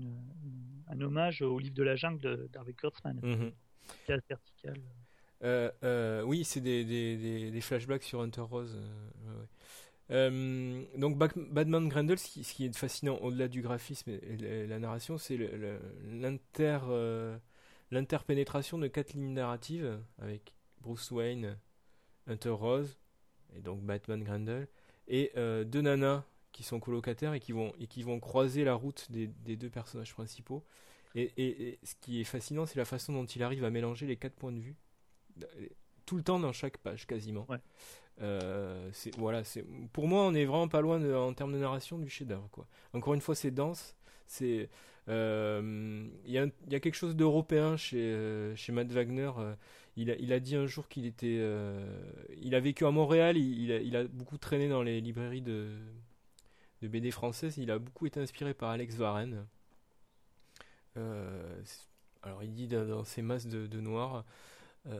[0.87, 3.51] un hommage au livre de la jungle d'Harvey Kurtzman, Mhm.
[4.05, 4.81] Case verticale.
[5.41, 8.75] Euh, euh, oui, c'est des, des, des, des flashbacks sur Hunter Rose.
[8.75, 9.47] euh, ouais.
[10.11, 15.17] Euh, donc Batman Grendel, ce qui, est fascinant au-delà du graphisme et, et la narration,
[15.17, 17.37] c'est euh,
[17.91, 21.57] l'interpénétration de quatre lignes narratives avec Bruce Wayne,
[22.27, 22.97] Hunter Rose
[23.55, 24.67] et donc Batman Grendel
[25.07, 27.51] et euh, deux nanas qui sont colocataires et qui
[28.03, 30.63] vont croiser la route des, deux personnages principaux.
[31.15, 34.35] Et, ce qui est fascinant, c'est la façon dont il arrive à mélanger les quatre
[34.35, 34.75] points de vue
[36.05, 37.47] tout le temps dans chaque page quasiment.
[38.21, 41.97] Euh, c'est voilà, c'est pour moi on est vraiment pas loin en termes de narration
[41.97, 42.67] du chef-d'œuvre quoi.
[42.93, 43.95] Encore une fois c'est dense,
[44.27, 44.69] c'est
[45.07, 49.31] euh, il y, a, quelque chose d'européen chez euh, chez Matt Wagner.
[49.95, 51.41] il a, il a dit un jour qu'il était
[52.41, 55.69] il a vécu à Montréal, il, il a, beaucoup traîné dans les librairies de
[56.81, 59.45] de BD françaises, il a beaucoup été inspiré par Alex Varenne.
[62.21, 64.25] Alors il dit dans, dans ses masses de, de noir.
[64.89, 64.99] Euh,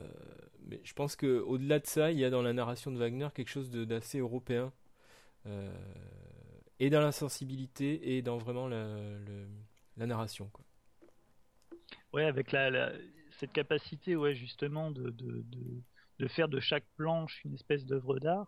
[0.67, 3.28] mais je pense que au-delà de ça, il y a dans la narration de Wagner
[3.34, 4.71] quelque chose d'assez européen,
[5.45, 5.71] euh,
[6.80, 9.47] et dans la sensibilité et dans vraiment la, le-
[9.97, 10.49] la narration.
[10.54, 10.63] Quoi.
[12.13, 12.93] Ouais, avec la, la-
[13.39, 15.82] cette capacité, ouais, justement, de, de, de,
[16.19, 18.47] de faire de chaque planche une espèce d'œuvre d'art,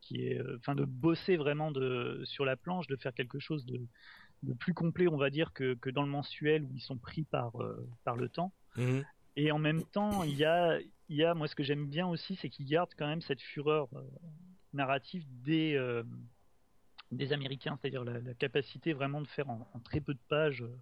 [0.00, 3.66] qui est, euh, enfin, de bosser vraiment de, sur la planche, de faire quelque chose
[3.66, 3.80] de,
[4.44, 7.24] de plus complet, on va dire, que, que dans le mensuel où ils sont pris
[7.24, 8.52] par, euh, par le temps.
[9.38, 12.08] Et en même temps, il y a, il y a moi, ce que j'aime bien
[12.08, 14.02] aussi, c'est qu'ils gardent quand même cette fureur euh,
[14.72, 16.02] narrative des, euh,
[17.12, 20.62] des Américains, c'est-à-dire la, la capacité vraiment de faire en, en très peu de pages
[20.62, 20.76] euh,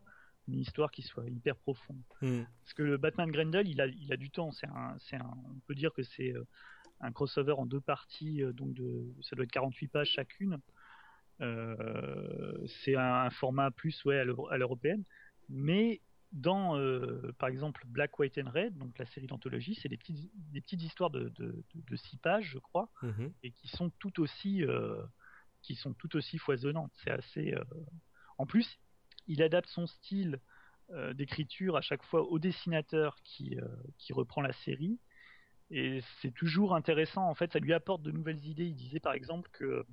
[0.48, 2.00] une histoire qui soit hyper profonde.
[2.22, 2.46] Mhm.
[2.62, 4.50] Parce que le Batman Grendel, il a, il a du temps.
[4.52, 6.32] C'est un, c'est un, on peut dire que c'est
[7.00, 10.58] un crossover en deux parties, donc de, ça doit être 48 pages chacune.
[11.40, 14.24] C'est un, un format plus ouais, à
[14.56, 15.04] l'européenne.
[15.50, 16.00] Mais
[16.32, 20.30] dans, euh, par exemple, Black, White and Red, donc la série d'anthologie, c'est des petites,
[20.52, 23.32] des petites histoires de, de, de, de six pages, je crois, Mhm.
[23.42, 25.02] et qui sont tout aussi, euh,
[25.62, 26.92] qui sont tout aussi foisonnantes.
[27.04, 27.54] C'est assez.
[27.54, 27.64] euh,
[28.38, 28.78] En plus,
[29.26, 30.40] il adapte son style
[31.14, 33.58] d'écriture à chaque fois au dessinateur qui,
[33.98, 35.00] qui reprend la série.
[35.68, 37.28] Et c'est toujours intéressant.
[37.28, 38.66] En fait, ça lui apporte de nouvelles idées.
[38.66, 39.84] Il disait par exemple que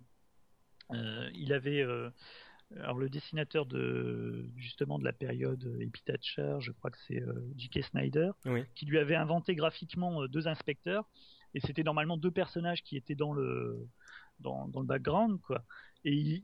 [1.34, 1.84] il avait.
[2.71, 7.21] Euh, alors le dessinateur de justement de la période Epi Thatcher, je crois que c'est
[7.21, 7.84] euh, J.K.
[7.84, 8.63] Snyder, Oui.
[8.76, 11.10] qui lui avait inventé graphiquement euh, deux inspecteurs
[11.54, 13.88] et c'était normalement deux personnages qui étaient dans le
[14.39, 15.63] dans, dans le background quoi
[16.06, 16.43] et il-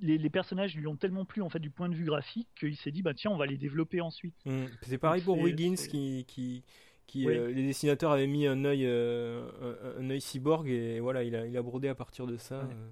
[0.00, 2.76] les, les personnages lui ont tellement plu en fait du point de vue graphique qu'il
[2.76, 4.68] s'est dit bah tiens on va les développer ensuite Mhm.
[4.82, 6.64] C'est pareil pour Wiggins qui, qui,
[7.08, 7.36] qui Oui.
[7.36, 9.50] euh, les dessinateurs avaient mis un œil, euh,
[9.98, 12.62] un, un œil cyborg et voilà, il a, il a brodé à partir de ça
[12.62, 12.72] Ouais.
[12.72, 12.90] euh,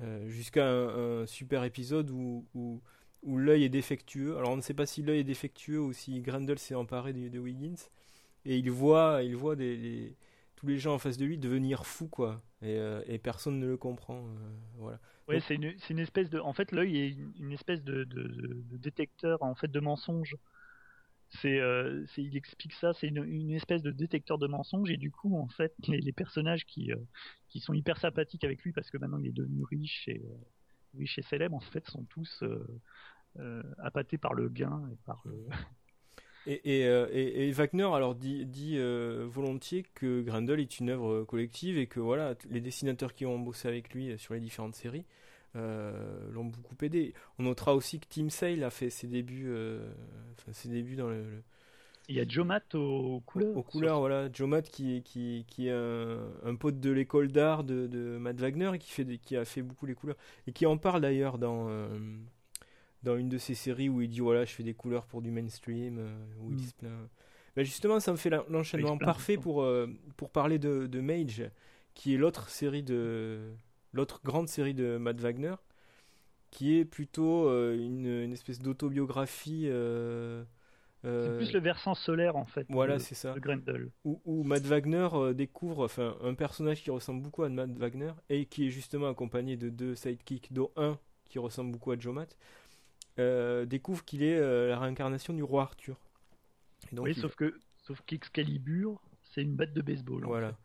[0.00, 2.80] euh, jusqu'à un, un super épisode où, où,
[3.22, 4.36] où l'œil est défectueux.
[4.36, 7.28] Alors on ne sait pas si l'œil est défectueux ou si Grendel s'est emparé de,
[7.28, 7.76] de Wiggins
[8.44, 10.16] et il voit, il voit des,
[10.56, 13.66] tous les gens en face de lui devenir fous quoi et, euh, et personne ne
[13.66, 14.18] le comprend.
[14.26, 14.98] euh, voilà.
[15.28, 19.54] Donc- c'est une, espèce de en fait l'œil est une, espèce de, de, détecteur en
[19.54, 20.36] fait de mensonges
[21.40, 25.10] c'est euh, c'est- il explique ça c'est une, espèce de détecteur de mensonges et du
[25.10, 26.96] coup en fait les, personnages qui euh,
[27.48, 30.98] qui sont hyper sympathiques avec lui parce que maintenant il est devenu riche et euh,
[30.98, 32.44] riche et célèbre en fait sont tous
[33.78, 35.46] appâtés par le gain et par le
[36.44, 38.76] Et, et, et- Wagner alors dit,
[39.28, 43.68] volontiers que Grendel est une œuvre collective et que voilà les dessinateurs qui ont bossé
[43.68, 45.06] avec lui sur les différentes séries
[45.54, 47.14] l'ont beaucoup aidé.
[47.38, 49.92] On notera aussi que Tim Sale a fait ses débuts, euh,
[50.38, 51.42] enfin, ses débuts dans le, le-
[52.08, 54.00] il y a Joe Matt aux couleurs aux couleurs.
[54.00, 58.18] Voilà, Joe Matt qui, qui, qui est un, un pote de l'école d'art de, de
[58.18, 61.00] Matt Wagner et qui, fait qui a fait beaucoup les couleurs et qui en parle
[61.00, 61.88] d'ailleurs dans euh,
[63.02, 65.30] dans une de ses séries où il dit voilà je fais des couleurs pour du
[65.30, 66.60] mainstream euh, où il Mm.
[66.60, 67.08] se plaint.
[67.56, 69.86] Ben justement ça me fait l'enchaînement Il parfait pour euh,
[70.16, 71.44] pour parler de, de Mage
[71.94, 73.40] qui est l'autre série de
[73.92, 75.54] l'autre grande série de Matt Wagner
[76.50, 79.68] qui est plutôt une, une, espèce d'autobiographie.
[81.02, 82.66] c'est plus le versant solaire en fait.
[82.68, 83.32] Voilà, c'est ça.
[83.32, 83.90] De Grendel.
[84.04, 88.44] Où, où Matt Wagner découvre enfin, un personnage qui ressemble beaucoup à Matt Wagner et
[88.44, 92.36] qui est justement accompagné de deux sidekicks, dont un qui ressemble beaucoup à Joe Matt,
[93.66, 95.96] découvre qu'il est la réincarnation du roi Arthur.
[96.92, 100.24] oui, sauf que sauf qu'Excalibur, c'est une batte de baseball.
[100.24, 100.56] Voilà.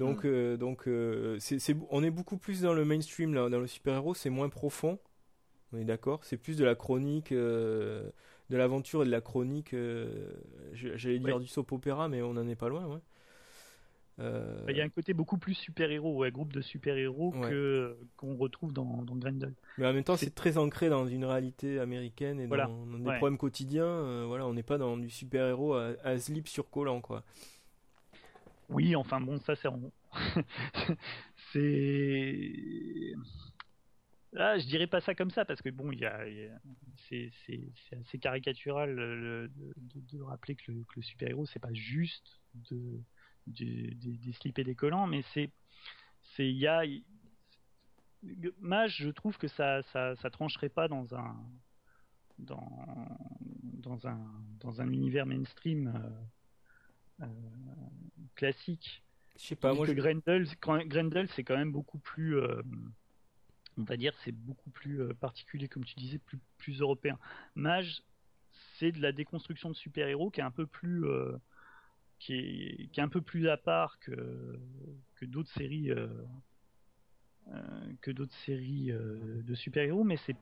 [0.00, 0.28] Donc, mm.
[0.28, 4.14] euh, donc euh, c'est, on est beaucoup plus dans le mainstream, là, dans le super-héros,
[4.14, 4.98] c'est moins profond.
[5.72, 6.24] On est d'accord?
[6.24, 8.10] C'est plus de la chronique, euh,
[8.48, 9.74] de l'aventure et de la chronique.
[10.72, 13.00] j'allais dire du soap opéra, mais on n'en est pas loin, ouais.
[14.68, 18.70] Il y a un côté beaucoup plus super-héros, ouais, groupe de super-héros que, qu'on retrouve
[18.70, 19.54] dans, dans Grendel.
[19.78, 20.34] Mais en même temps, c'est...
[20.34, 24.26] très ancré dans une réalité américaine et dans, des problèmes quotidiens.
[24.26, 27.22] voilà, on n'est pas dans du super-héros à, à slip sur collant, quoi.
[28.70, 29.68] Oui, enfin bon, ça c'est.
[31.52, 33.14] c'est.
[34.32, 36.24] Là, je dirais pas ça comme ça parce que bon, il y a,
[37.08, 37.32] c'est,
[38.00, 39.50] assez caricatural de,
[40.12, 43.00] de, rappeler que le, super-héros c'est pas juste de,
[43.48, 45.50] des slips et des collants, mais c'est,
[46.36, 46.84] c'est, il y a,
[48.60, 51.36] Mage, je trouve que ça, ça, ça trancherait pas dans un,
[52.38, 53.18] dans,
[53.78, 54.18] dans un,
[54.60, 55.88] dans un univers mainstream.
[55.88, 56.10] Euh, euh,
[58.34, 59.02] classique.
[59.38, 59.86] Je sais pas, moi.
[59.86, 62.38] Que Grendel, Grendel c'est quand même beaucoup plus.
[62.38, 62.62] Euh,
[63.78, 67.18] on va dire, c'est beaucoup plus euh, particulier, comme tu disais, plus, plus européen.
[67.54, 68.02] Mage,
[68.78, 71.04] c'est de la déconstruction de super-héros qui est un peu plus.
[72.18, 74.58] qui, est, qui est un peu plus à part que,
[75.16, 75.90] que d'autres séries.
[78.02, 80.36] que d'autres séries de super-héros, mais c'est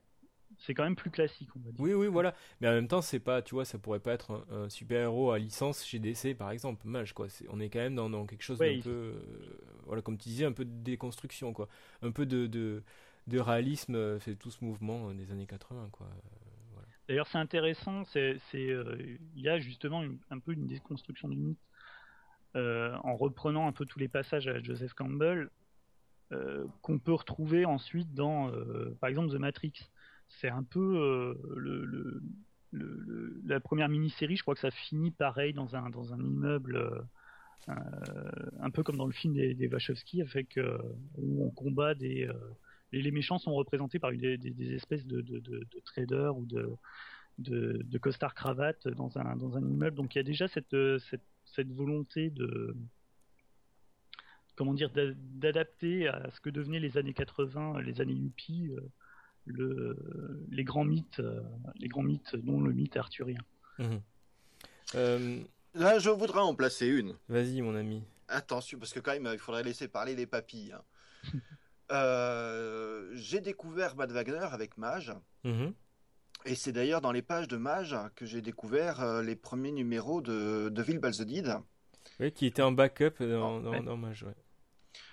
[0.56, 1.80] c'est quand même plus classique, on va dire.
[1.80, 2.34] Oui, oui, voilà.
[2.60, 5.38] Mais en même temps, c'est pas, tu vois, ça pourrait pas être un, super-héros à
[5.38, 6.86] licence chez DC, par exemple.
[6.86, 7.26] Mage, quoi.
[7.50, 9.12] on est quand même dans, quelque chose d'un peu, euh,
[9.86, 11.68] voilà, comme tu disais, un peu de déconstruction, quoi.
[12.02, 12.82] Un peu de, de,
[13.26, 16.08] de réalisme, euh, c'est tout ce mouvement euh, des années 80, quoi.
[17.08, 21.58] D'ailleurs, c'est intéressant, c'est, il y a justement un peu une déconstruction du mythe
[22.54, 25.48] en reprenant un peu tous les passages à Joseph Campbell.
[26.82, 28.52] qu'on peut retrouver ensuite dans,
[29.00, 29.72] par exemple, The Matrix
[30.28, 32.22] c'est un peu euh, le,
[33.46, 36.76] la première mini-série, je crois que ça finit pareil dans un, dans un immeuble,
[37.68, 37.72] euh,
[38.60, 40.58] un peu comme dans le film des, Wachowski, avec,
[41.16, 42.28] où on combat des.
[42.92, 46.70] les méchants sont représentés par des, des, espèces de, de, de, traders ou de,
[47.38, 49.96] de, de costards cravates dans un, dans un immeuble.
[49.96, 52.76] Donc il y a déjà cette, cette, volonté de
[54.56, 58.70] comment dire d'adapter à ce que devenaient les années 80, les années Yuppie,
[59.48, 61.40] le, les grands mythes, euh,
[61.76, 63.40] les grands mythes, dont le mythe arthurien.
[63.78, 64.00] Mhm.
[64.94, 65.40] Euh,
[65.74, 67.14] Là, je voudrais en placer une.
[67.28, 68.02] Vas-y, mon ami.
[68.26, 70.72] Attention, parce que quand même, il faudrait laisser parler les papilles.
[70.72, 70.82] Hein.
[71.90, 75.14] Euh, j'ai découvert Matt Wagner avec Mage.
[75.44, 75.72] Mhm.
[76.44, 80.68] Et c'est d'ailleurs dans les pages de Mage que j'ai découvert les premiers numéros de,
[80.68, 81.56] de Ville Balzedid.
[82.20, 84.26] Oui, qui était en backup dans, dans, Mage.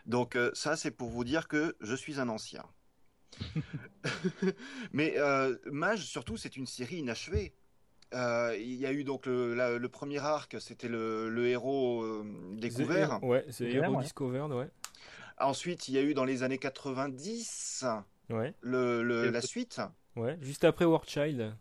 [0.05, 2.65] Donc ça, c'est pour vous dire que je suis un ancien.
[4.93, 7.53] Mais euh, Mage, surtout, c'est une série inachevée.
[8.13, 12.23] Euh, il y a eu donc le, le premier arc, c'était le, le, héros euh,
[12.53, 13.23] découvert.
[13.23, 14.69] ouais, c'est héros discovered, ouais.
[15.39, 17.85] Ensuite, il y a eu dans les années 90
[18.29, 18.53] ouais.
[18.61, 19.81] le, le la suite.
[20.15, 21.55] Ouais, juste après War Child.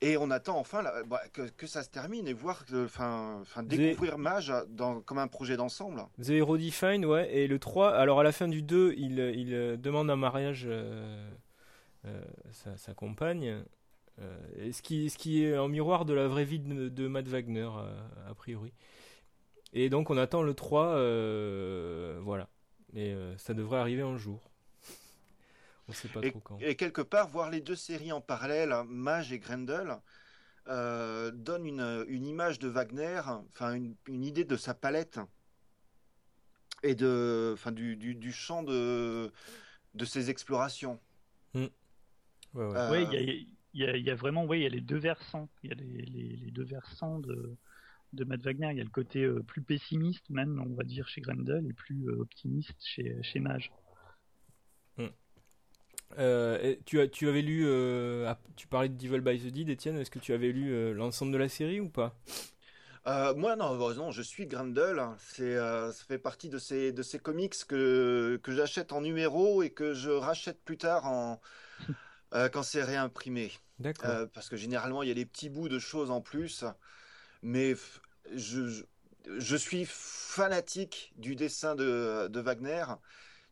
[0.00, 5.00] Et on attend enfin bah, que, ça se termine et voir, enfin, découvrir Mage dans,
[5.00, 6.02] comme un projet d'ensemble.
[6.22, 7.34] The Hero Define, ouais.
[7.34, 10.66] Et le 3, alors à la fin du 2, il, il euh, demande un mariage
[10.66, 11.30] euh,
[12.06, 12.22] euh,
[12.76, 13.64] sa, compagne.
[14.20, 17.68] Euh, ce, qui, ce qui est en miroir de la vraie vie de, Matt Wagner,
[18.28, 18.72] a priori.
[19.72, 20.94] Et donc on attend le 3,
[22.20, 22.48] voilà.
[22.92, 24.53] Mais ça devrait arriver un jour
[26.60, 29.98] et, quelque part, voir les deux séries en parallèle, hein, Mage et Grendel,
[30.68, 35.20] euh, donne une, une, image de Wagner, enfin une, une, idée de sa palette
[36.82, 39.30] et de, enfin du, du, du champ de,
[39.94, 40.98] de ses explorations.
[41.52, 41.66] Hmm.
[42.54, 43.04] Ouais, ouais.
[43.12, 45.72] il y, a, y, a, vraiment, oui, il y a les deux versants, il y
[45.72, 47.56] a les, les, les, deux versants de,
[48.14, 48.68] de Matt Wagner.
[48.70, 51.72] Il y a le côté euh, plus pessimiste, même, on va dire, chez Grendel, et
[51.72, 53.70] plus euh, optimiste chez, chez Mage.
[56.18, 59.96] Euh, tu, as, tu avais lu, euh, tu parlais de Devil by the Dead, Etienne,
[59.98, 62.14] est-ce que tu avais lu euh, l'ensemble de la série ou pas?
[63.06, 65.02] Moi non, non, je suis Grendel.
[65.18, 69.68] C'est, ça fait partie de ces de ces comics que que j'achète en numéro et
[69.68, 71.38] que je rachète plus tard en
[72.32, 73.52] quand c'est réimprimé.
[73.78, 74.28] D'accord.
[74.32, 76.64] parce que généralement il y a des petits bouts de choses en plus,
[77.42, 77.74] mais
[78.34, 78.84] je,
[79.36, 82.84] je suis fanatique du dessin de de Wagner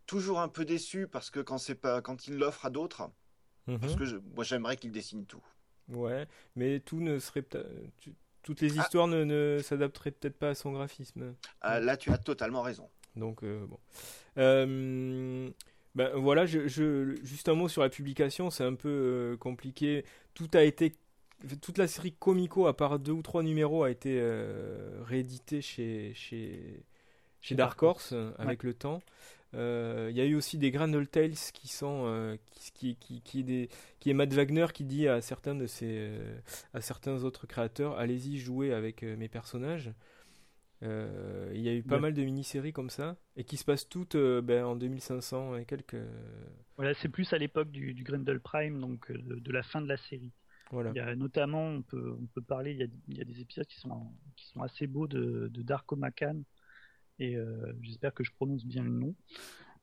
[0.06, 3.10] toujours un peu déçu parce que quand c'est pas quand il l'offre à d'autres,
[3.66, 3.78] Mhm.
[3.78, 5.42] Parce que moi, j'aimerais qu'il dessine tout.
[5.88, 6.26] Ouais,
[6.56, 7.44] mais tout ne serait
[8.42, 8.82] toutes les ah.
[8.82, 11.34] histoires ne, ne s'adapteraient peut-être pas à son graphisme.
[11.60, 12.88] Ah, là, tu as totalement raison.
[13.14, 13.78] Donc euh, bon.
[14.38, 15.50] Euh,
[15.94, 16.66] ben voilà, je,
[17.22, 20.04] juste un mot sur la publication, c'est un peu euh, compliqué.
[20.34, 20.94] Tout a été,
[21.60, 24.20] toute la série Comico, à part deux ou trois numéros, a été
[25.04, 26.84] réédité chez chez
[27.40, 29.02] chez Dark Horse avec le temps.
[29.54, 32.36] Euh, il y a eu aussi des Grandel Tales qui sont euh,
[32.74, 33.68] qui, qui, qui, est des,
[34.00, 36.38] qui est Matt Wagner qui dit à certains de ses euh,
[36.72, 39.92] à certains autres créateurs allez-y jouer avec mes personnages.
[40.84, 44.16] Il y a eu pas mal de mini-séries comme ça et qui se passent toutes
[44.16, 45.96] ben, en 2500 et quelques.
[46.76, 49.96] Voilà, c'est plus à l'époque du, du Grendel Prime, donc de, la fin de la
[49.96, 50.32] série.
[50.72, 50.90] Voilà.
[50.90, 53.24] Il y a notamment, on peut, on peut parler, il y, a, il y a
[53.24, 56.42] des épisodes qui sont, qui sont assez beaux de, de Darko Makan,
[57.22, 59.14] et euh, j'espère que je prononce bien le nom,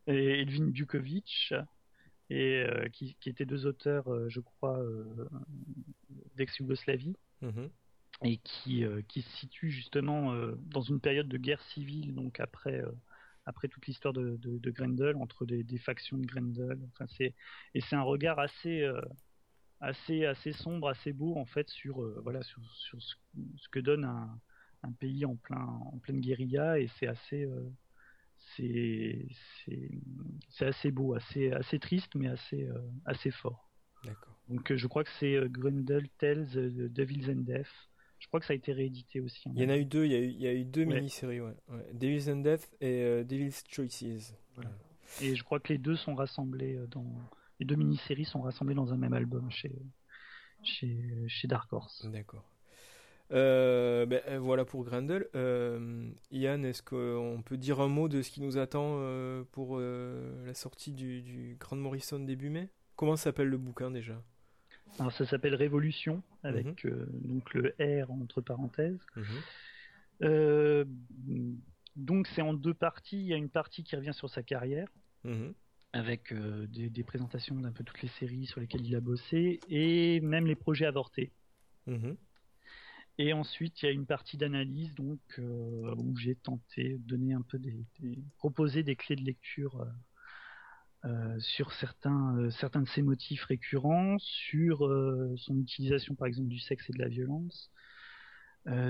[0.07, 1.53] et Edwin Dukovic,
[2.29, 4.83] et euh, qui, étaient deux auteurs, euh, je crois,
[6.35, 7.15] d'ex-Yougoslavie.
[7.41, 7.69] Mhm.
[8.25, 12.83] et qui, qui se situe justement dans une période de guerre civile, donc après,
[13.45, 16.77] après toute l'histoire de, de, Grendel, entre des, factions de Grendel.
[16.91, 17.33] Enfin, c'est,
[17.73, 18.85] et c'est un regard assez,
[19.79, 23.15] assez, assez sombre, assez beau en fait sur, voilà, sur, sur ce,
[23.55, 24.37] ce, que donne un,
[24.83, 27.69] un pays en plein en pleine guérilla et c'est assez euh,
[28.57, 33.69] c'est assez beau, assez assez triste mais assez euh, assez fort.
[34.05, 34.35] D'accord.
[34.47, 36.47] Donc euh, je crois que c'est Grendel Tales
[36.91, 37.67] Devil's and Death.
[38.19, 39.49] Je crois que ça a été réédité aussi.
[39.55, 40.83] Il y en a eu deux, il y a eu, il y a eu deux
[40.83, 41.55] mini-séries, ouais.
[41.93, 44.35] Devil's and Death et Devil's Choices.
[45.21, 47.05] Et je crois que les deux sont rassemblés dans
[47.59, 49.73] les deux mini-séries sont rassemblées dans un même album chez
[50.63, 52.05] chez, chez Dark Horse.
[52.07, 52.43] D'accord.
[53.31, 55.27] Euh, ben, euh, voilà pour Grendel.
[55.35, 58.99] Euh, Yann, est-ce qu'on peut dire un mot de ce qui nous attend
[59.51, 62.69] pour la sortie du, Grand Morrison début mai?
[62.95, 64.21] Comment s'appelle le bouquin déjà?
[64.97, 67.05] Alors ça s'appelle Révolution avec mhm.
[67.21, 68.99] donc le R entre parenthèses.
[70.21, 70.85] Mhm.
[71.95, 73.19] donc c'est en deux parties.
[73.19, 74.87] Il y a une partie qui revient sur sa carrière.
[75.25, 75.53] Mhm.
[75.91, 80.47] avec des, présentations d'un peu toutes les séries sur lesquelles il a bossé et même
[80.47, 81.31] les projets avortés.
[83.21, 87.33] Et ensuite, il y a une partie d'analyse donc euh, où j'ai tenté de donner
[87.33, 87.85] un peu des,
[88.37, 94.79] proposer des clés de lecture euh, euh, sur certains certains de ces motifs récurrents, sur
[95.35, 97.69] son utilisation par exemple du sexe et de la violence,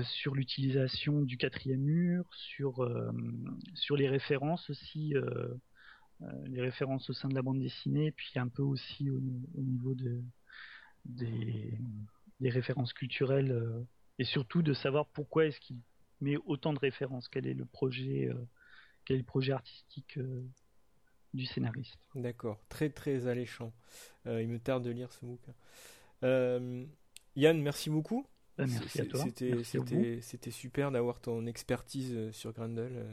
[0.04, 2.88] sur l'utilisation du quatrième mur, sur
[3.74, 5.16] sur les références aussi.
[6.46, 10.22] les références au sein de la bande dessinée, puis un peu aussi au, niveau de,
[11.06, 11.80] des,
[12.40, 13.88] des références culturelles
[14.20, 15.78] et surtout de savoir pourquoi est-ce qu'il
[16.22, 18.48] met autant de références, quel est le projet, euh,
[19.06, 20.44] quel est le projet artistique euh,
[21.34, 21.98] du scénariste.
[22.16, 23.74] D'accord, très très alléchant.
[24.28, 25.54] Euh, il me tarde de lire ce bouquin.
[27.36, 28.28] Yann, merci beaucoup.
[28.58, 29.24] Bah, merci à toi.
[30.22, 33.08] C'était super d'avoir ton expertise sur Grendel.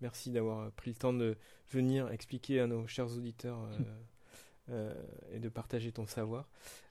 [0.00, 1.36] merci d'avoir pris le temps de
[1.72, 3.68] venir expliquer à nos chers auditeurs
[5.32, 6.48] et de partager ton savoir.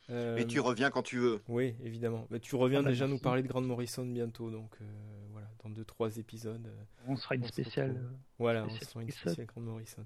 [0.10, 1.42] Euh, tu reviens quand tu veux.
[1.48, 2.28] Oui, évidemment.
[2.42, 4.86] tu reviens ah bah, déjà nous parler de Grande Morrison bientôt, donc euh,
[5.32, 6.66] voilà, dans deux trois épisodes.
[6.66, 7.96] Euh, on sera une spéciale.
[8.40, 10.06] voilà, on sera une spéciale Grande Morrison.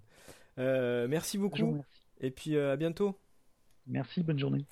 [0.57, 1.83] merci beaucoup.
[2.19, 3.17] Et puis à bientôt.
[3.87, 4.65] Merci, bonne journée.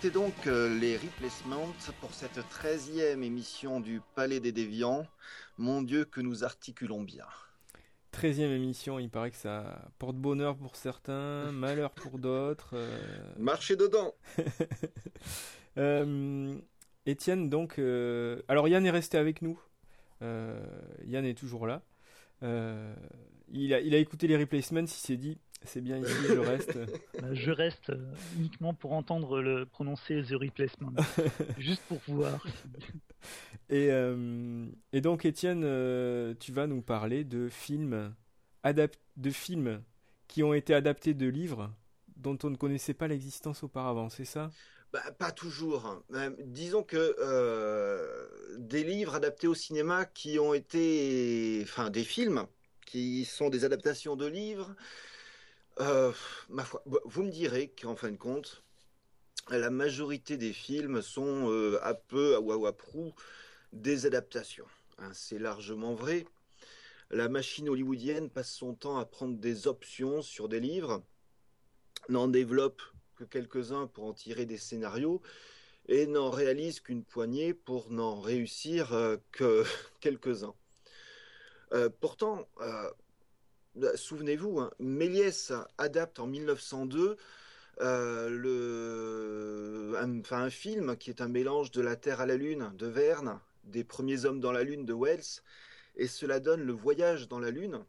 [0.00, 1.66] C'était donc euh, les replacements
[2.00, 5.04] pour cette 13e émission du Palais des Déviants.
[5.56, 7.24] Mon Dieu, que nous articulons bien.
[8.12, 12.74] 13e émission, il paraît que ça porte bonheur pour certains, malheur pour d'autres.
[12.74, 12.96] Euh...
[13.38, 14.14] Marchez dedans
[15.78, 16.56] euh,
[17.04, 17.80] Étienne, donc.
[17.80, 19.58] Euh, alors Yann est resté avec nous.
[20.20, 21.82] Yann est toujours là.
[22.42, 26.78] il, a, il a écouté les replacements, il s'est dit c'est bien ici, je reste.
[27.20, 30.92] Bah, je reste euh, uniquement pour entendre le prononcer The Replacement.
[31.58, 32.44] juste pour voir.
[33.70, 38.14] Et, euh, et donc, Étienne, euh, tu vas nous parler de films,
[38.64, 39.82] de films
[40.26, 41.70] qui ont été adaptés de livres
[42.16, 44.50] dont on ne connaissait pas l'existence auparavant, c'est ça?
[44.90, 46.02] Bah, Pas toujours.
[46.46, 47.14] Disons que
[48.56, 51.60] des livres adaptés au cinéma qui ont été.
[51.64, 52.46] Enfin, des films
[52.86, 54.74] qui sont des adaptations de livres
[55.80, 56.12] euh,
[56.48, 58.64] ma foi, vous me direz qu'en fin de compte,
[59.48, 63.14] la majorité des films sont euh, à peu, à prou,
[63.72, 64.66] des adaptations.
[64.98, 66.26] Hein, c'est largement vrai.
[67.10, 71.02] La machine hollywoodienne passe son temps à prendre des options sur des livres,
[72.08, 72.82] n'en développe
[73.16, 75.22] que quelques-uns pour en tirer des scénarios
[75.86, 79.64] et n'en réalise qu'une poignée pour n'en réussir euh, que
[80.00, 80.54] quelques-uns.
[82.00, 82.94] pourtant, bah,
[83.94, 87.16] souvenez-vous, hein, Méliès adapte en 1902
[87.80, 92.36] euh, le, un, enfin, un film qui est un mélange de La Terre à la
[92.36, 95.42] Lune de Verne, des premiers hommes dans la Lune de Wells,
[95.96, 97.84] et cela donne Le Voyage dans la Lune,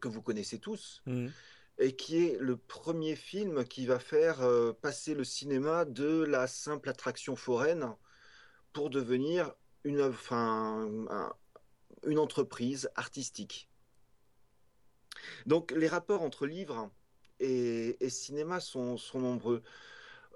[0.00, 1.28] que vous connaissez tous, mmh.
[1.78, 6.46] et qui est le premier film qui va faire euh, passer le cinéma de la
[6.46, 7.94] simple attraction foraine
[8.74, 9.54] pour devenir
[9.84, 10.88] une, enfin,
[12.06, 13.67] une entreprise artistique.
[15.46, 16.90] Donc les rapports entre livres
[17.40, 19.62] et, cinéma sont, nombreux.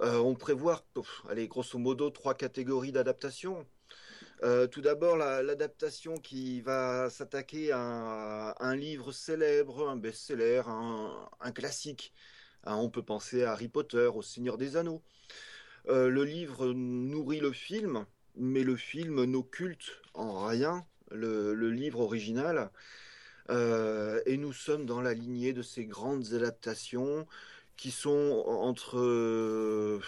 [0.01, 0.85] Euh, on prévoit,
[1.29, 3.67] allez, grosso modo, trois catégories d'adaptation.
[4.43, 12.13] Euh, tout d'abord, l'adaptation qui va s'attaquer à, un livre célèbre, un best-seller, un, classique.
[12.65, 15.03] Hein, on peut penser à Harry Potter, au Seigneur des Anneaux.
[15.89, 18.07] Euh, le livre nourrit le film,
[18.37, 22.71] mais le film n'occulte en rien le livre original.
[23.53, 27.27] Euh, et nous sommes dans la lignée de ces grandes adaptations
[27.77, 30.01] qui sont entre,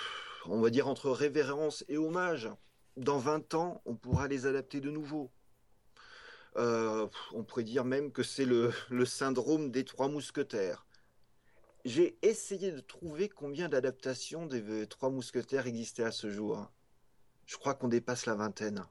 [0.47, 2.49] on va dire, entre révérence et hommage.
[2.97, 5.31] Dans 20 ans, on pourra les adapter de nouveau.
[6.57, 8.73] Euh, on pourrait dire même que c'est le,
[9.05, 10.87] syndrome des trois mousquetaires.
[11.85, 16.71] J'ai essayé de trouver combien d'adaptations des trois mousquetaires existaient à ce jour.
[17.45, 18.85] Je crois qu'on dépasse la vingtaine.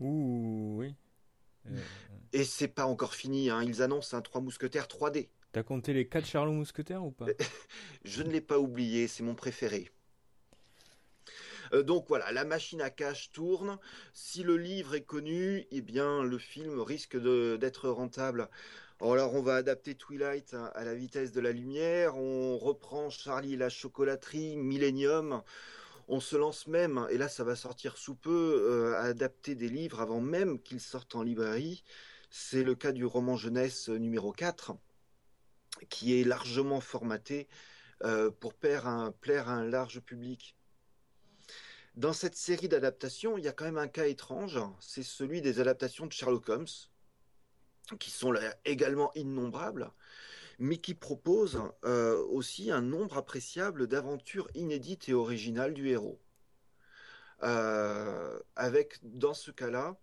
[0.00, 0.94] Oui.
[2.32, 3.62] Et c'est pas encore fini, hein.
[3.62, 5.28] ils annoncent un 3 mousquetaires 3D.
[5.52, 7.26] T'as compté les 4 Charlots mousquetaires ou pas?
[8.04, 9.90] Je ne l'ai pas oublié, c'est mon préféré.
[11.72, 13.78] Euh, donc voilà, la machine à cash tourne.
[14.12, 18.48] Si le livre est connu, eh bien le film risque d'être rentable.
[19.00, 23.56] Alors on va adapter Twilight à la vitesse de la lumière, on reprend Charlie et
[23.56, 25.42] la chocolaterie, Millennium,
[26.08, 29.68] on se lance même, et là ça va sortir sous peu, euh, à adapter des
[29.68, 31.82] livres avant même qu'ils sortent en librairie.
[32.30, 34.74] C'est le cas du roman jeunesse numéro 4,
[35.88, 37.48] qui est largement formaté
[38.02, 40.56] euh, pour plaire à, un, large public.
[41.94, 45.60] Dans cette série d'adaptations, il y a quand même un cas étrange, c'est celui des
[45.60, 46.66] adaptations de Sherlock Holmes,
[48.00, 48.34] qui sont
[48.64, 49.92] également innombrables,
[50.58, 56.20] mais qui propose euh, aussi un nombre appréciable d'aventures inédites et originales du héros.
[57.42, 59.96] Euh, avec, dans ce cas-là,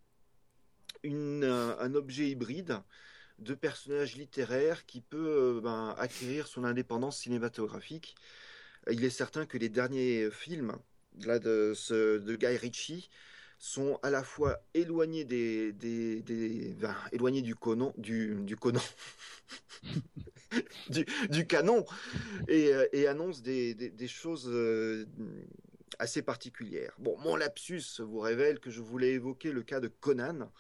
[1.06, 2.80] euh, un objet hybride
[3.40, 8.16] de personnage littéraire qui peut ben, acquérir son indépendance cinématographique.
[8.90, 10.78] Il est certain que les derniers films
[11.16, 13.10] de, Guy Ritchie
[13.58, 15.28] sont à la fois éloignés
[17.12, 18.82] éloignés du conon, du, conon,
[21.30, 21.86] du, canon,
[22.48, 25.06] et, euh, et annoncent des, des choses euh,
[26.00, 26.94] assez particulières.
[27.00, 30.52] Bon, mon lapsus vous révèle que je voulais évoquer le cas de Conan.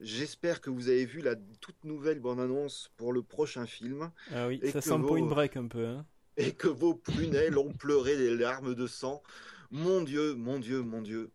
[0.00, 4.10] J'espère que vous avez vu la toute nouvelle bande-annonce pour le prochain film.
[4.34, 5.86] Ah oui, ça sent point break un peu.
[5.86, 6.06] Hein.
[6.36, 9.22] Et que vos prunelles ont pleuré des larmes de sang.
[9.70, 11.30] Mon Dieu, mon Dieu, mon Dieu.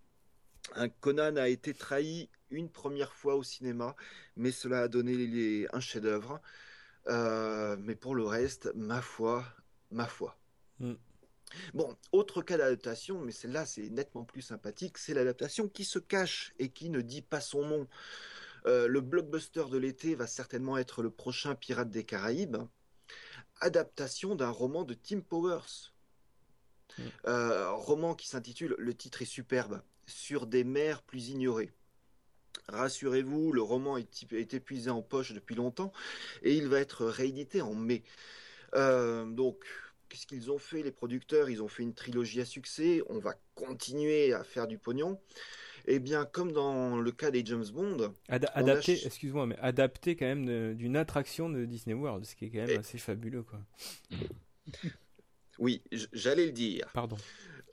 [0.74, 3.96] Un Conan a été trahi une première fois au cinéma,
[4.36, 6.42] mais cela a donné un chef-d'œuvre.
[7.08, 9.46] Euh, mais pour le reste, ma foi,
[9.92, 10.38] ma foi.
[10.80, 10.94] Mm.
[11.74, 16.54] Bon, autre cas d'adaptation, mais celle-là c'est nettement plus sympathique, c'est l'adaptation qui se cache
[16.58, 17.88] et qui ne dit pas son nom.
[18.66, 22.58] Euh, le blockbuster de l'été va certainement être le prochain Pirate des Caraïbes,
[23.62, 25.94] adaptation d'un roman de Tim Powers.
[27.26, 31.72] roman qui s'intitule, le titre est superbe, Sur des mers plus ignorées.
[32.68, 35.92] Rassurez-vous, le roman est, épuisé en poche depuis longtemps
[36.44, 38.04] et il va être réédité en mai.
[38.74, 39.66] donc,
[40.10, 41.50] qu'est-ce qu'ils ont fait, les producteurs?
[41.50, 43.02] Ils ont fait une trilogie à succès.
[43.08, 45.20] On va continuer à faire du pognon.
[45.88, 48.14] Eh bien, comme dans le cas des James Bond.
[48.28, 52.66] adapté, excuse-moi, mais adapté quand même d'une attraction de Disney World, ce qui est quand
[52.66, 53.60] même assez fabuleux, quoi.
[55.60, 56.90] oui, j'allais le dire.
[56.94, 57.18] Pardon.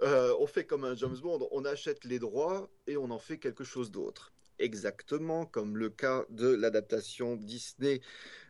[0.03, 3.39] Euh, on fait comme un James Bond, on achète les droits et on en fait
[3.39, 4.33] quelque chose d'autre.
[4.59, 8.01] Exactement comme le cas de l'adaptation Disney.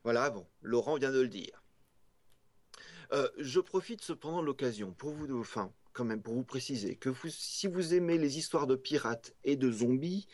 [0.04, 1.62] Voilà, bon, Laurent vient de le dire.
[3.12, 7.10] Euh, je profite cependant de l'occasion pour vous, enfin, quand même, pour vous préciser que
[7.28, 10.26] si vous aimez les histoires de pirates et de zombies,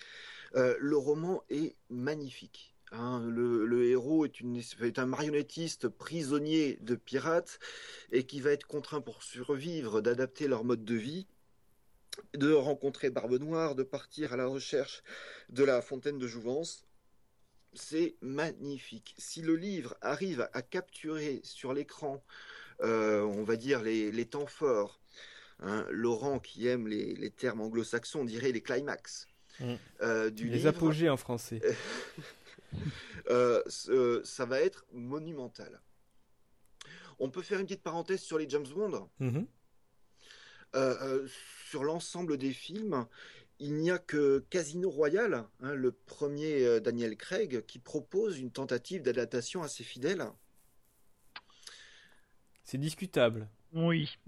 [0.54, 2.74] euh, le roman est magnifique.
[2.90, 3.22] Hein.
[3.28, 7.58] le, héros est, un marionnettiste prisonnier de pirates
[8.12, 11.26] et qui va être contraint pour survivre d'adapter leur mode de vie,
[12.34, 15.02] de rencontrer Barbe Noire, de partir à la recherche
[15.48, 16.84] de la fontaine de Jouvence.
[17.74, 19.14] C'est magnifique.
[19.18, 22.22] Si le livre arrive à capturer sur l'écran
[22.82, 25.00] euh, on va dire, les, temps forts.
[25.60, 25.84] Hein.
[25.90, 29.26] Laurent, qui aime les, termes anglo-saxons, dirait les climax.
[29.60, 29.74] Mm.
[30.02, 31.60] Euh, du les apogées en français.
[33.30, 33.62] Euh,
[34.24, 35.80] ça va être monumental.
[37.18, 39.08] On peut faire une petite parenthèse sur les James Bond?
[39.20, 39.46] Mm-hmm.
[40.74, 43.06] Sur l'ensemble des films,
[43.58, 49.02] il n'y a que Casino Royale, hein, le premier Daniel Craig, qui propose une tentative
[49.02, 50.26] d'adaptation assez fidèle.
[52.64, 53.48] C'est discutable.
[53.72, 54.18] Oui.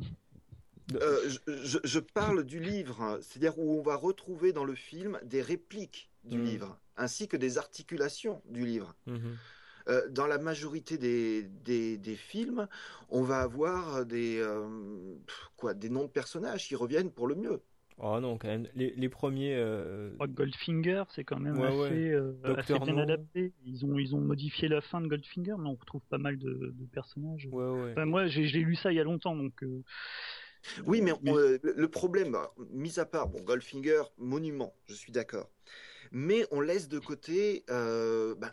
[0.97, 6.11] Euh, je, parle du livre, c'est-à-dire où on va retrouver dans le film des répliques
[6.25, 6.45] du mm.
[6.45, 8.95] livre, ainsi que des articulations du livre.
[9.07, 9.35] Mm-hmm.
[9.89, 12.69] Euh, dans la majorité des, des, films,
[13.09, 14.67] on va avoir des, euh,
[15.57, 17.63] quoi, des noms de personnages qui reviennent pour le mieux.
[18.03, 18.67] Oh non, quand même.
[18.75, 19.55] Les, les premiers.
[19.55, 20.11] Euh...
[20.29, 23.53] Goldfinger, c'est quand même assez, euh, assez, bien adapté.
[23.67, 26.73] Ils ont, ils ont modifié la fin de Goldfinger, mais on retrouve pas mal de,
[26.75, 27.47] de personnages.
[27.53, 29.63] Enfin, moi, j'ai lu ça il y a longtemps, donc.
[29.63, 29.83] Euh,
[30.87, 32.37] oui, mais, euh, le problème,
[32.71, 35.51] mis à part, bon, Goldfinger, monument, je suis d'accord.
[36.13, 38.53] Mais on laisse de côté ben,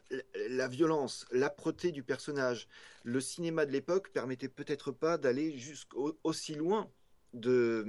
[0.49, 2.68] la violence, l'âpreté du personnage.
[3.03, 6.89] Le cinéma de l'époque permettait peut-être pas d'aller jusqu'aussi loin
[7.34, 7.84] de,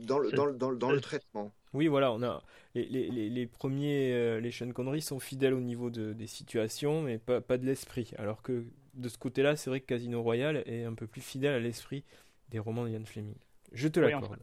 [0.00, 1.52] dans, le, dans, dans, dans le traitement.
[1.72, 2.42] Oui, voilà, on a
[2.74, 7.02] les, les, les premiers, euh, les Sean Connery sont fidèles au niveau de, des situations,
[7.02, 8.12] mais pas, pas de l'esprit.
[8.16, 8.64] Alors que
[8.94, 12.04] de ce côté-là, c'est vrai que Casino Royale est un peu plus fidèle à l'esprit
[12.50, 13.34] des romans de Ian Fleming.
[13.72, 14.38] Je te l'accorde.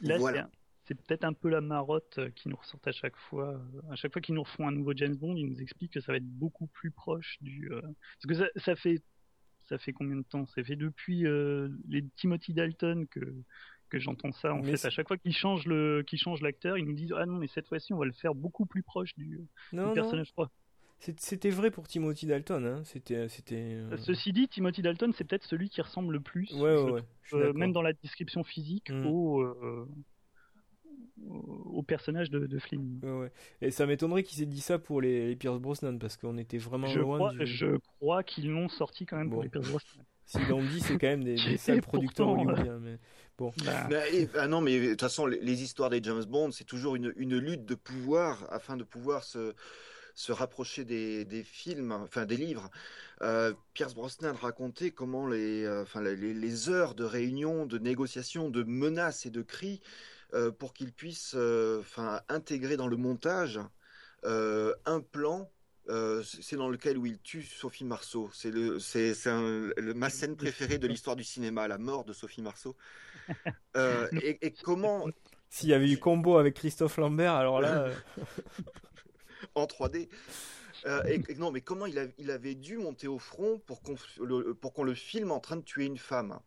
[0.00, 0.50] Là, voilà.
[0.84, 3.54] C'est peut-être un peu la marotte euh, qui nous ressort à chaque fois.
[3.54, 6.00] Euh, à chaque fois qu'ils nous refont un nouveau James Bond, ils nous expliquent que
[6.00, 7.70] ça va être beaucoup plus proche du.
[7.70, 9.02] Parce que ça, ça fait
[9.68, 10.46] ça fait combien de temps?
[10.46, 13.20] Ça fait depuis euh, les Timothy Dalton que
[13.90, 14.52] que j'entends ça.
[14.52, 17.26] En fait, à chaque fois qu'ils changent le, qu'ils changent l'acteur, ils nous disent ah
[17.26, 20.32] non mais cette fois-ci on va le faire beaucoup plus proche du, personnage.
[21.18, 22.82] C'était vrai pour Timothy Dalton, hein.
[22.84, 23.74] C'était, c'était.
[23.74, 27.82] Euh, Ceci dit, Timothy Dalton, c'est peut-être celui qui ressemble le plus, euh, même dans
[27.82, 29.06] la description physique, mm.
[29.06, 29.44] au,
[31.26, 33.00] au personnage de, de Flynn.
[33.02, 36.58] Ouais, Et ça m'étonnerait qu'ils aient dit ça pour les, Pierce Brosnan parce qu'on était
[36.58, 37.18] vraiment je loin.
[37.18, 40.04] Crois, Je crois qu'ils l'ont sorti quand même pour les Pierce Brosnan.
[40.26, 42.78] S'ils l'ont dit, c'est quand même des, des sales producteurs hollywoodiens.
[42.80, 42.98] Mais
[43.36, 43.52] bon.
[43.64, 43.88] Bah.
[44.38, 47.36] ah non, mais de toute façon, les, histoires des James Bond, c'est toujours une, une,
[47.36, 49.54] lutte de pouvoir afin de pouvoir se,
[50.14, 52.70] se rapprocher des, des films, enfin des livres.
[53.20, 58.48] Euh, Pierce Brosnan racontait comment les, euh, enfin, les, les, heures de réunion, de négociation,
[58.48, 60.13] de menaces et de cris euh,
[60.58, 63.60] pour qu'il puisse euh, enfin intégrer dans le montage
[64.24, 65.50] euh, un plan
[66.22, 68.30] c'est dans lequel où il tue Sophie Marceau.
[68.32, 69.12] C'est le, c'est,
[69.94, 72.74] ma scène préférée de l'histoire du cinéma, la mort de Sophie Marceau.
[73.74, 75.06] et, comment
[75.50, 77.90] S'il y avait eu combo avec Christophe Lambert, alors là.
[79.54, 80.08] en 3D.
[81.06, 83.96] et, non, mais comment il, il, avait dû monter au front pour qu'on,
[84.62, 86.40] pour qu'on le filme en train de tuer une femme?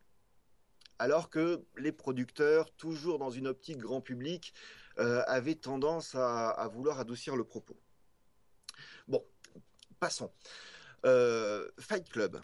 [0.99, 4.53] Alors que les producteurs, toujours dans une optique grand public,
[4.99, 7.77] euh, avaient tendance à, vouloir adoucir le propos.
[9.07, 9.23] Bon,
[9.99, 10.31] passons.
[11.05, 12.41] Euh, Fight Club.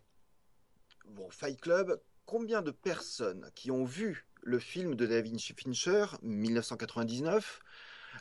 [1.05, 7.59] Bon, Fight Club, combien de personnes qui ont vu le film de David Fincher, 1999,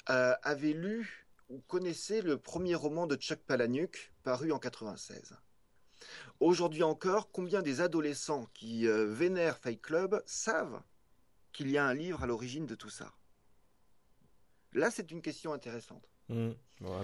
[0.09, 5.37] euh, avaient lu ou connaissaient le premier roman de Chuck Palahniuk, paru en 1996
[6.41, 10.83] Aujourd'hui encore, combien des adolescents qui euh, vénèrent Fight Club savent
[11.53, 13.13] qu'il y a un livre à l'origine de tout ça?
[14.73, 16.09] Là, c'est une question intéressante.
[16.29, 16.53] Mmh.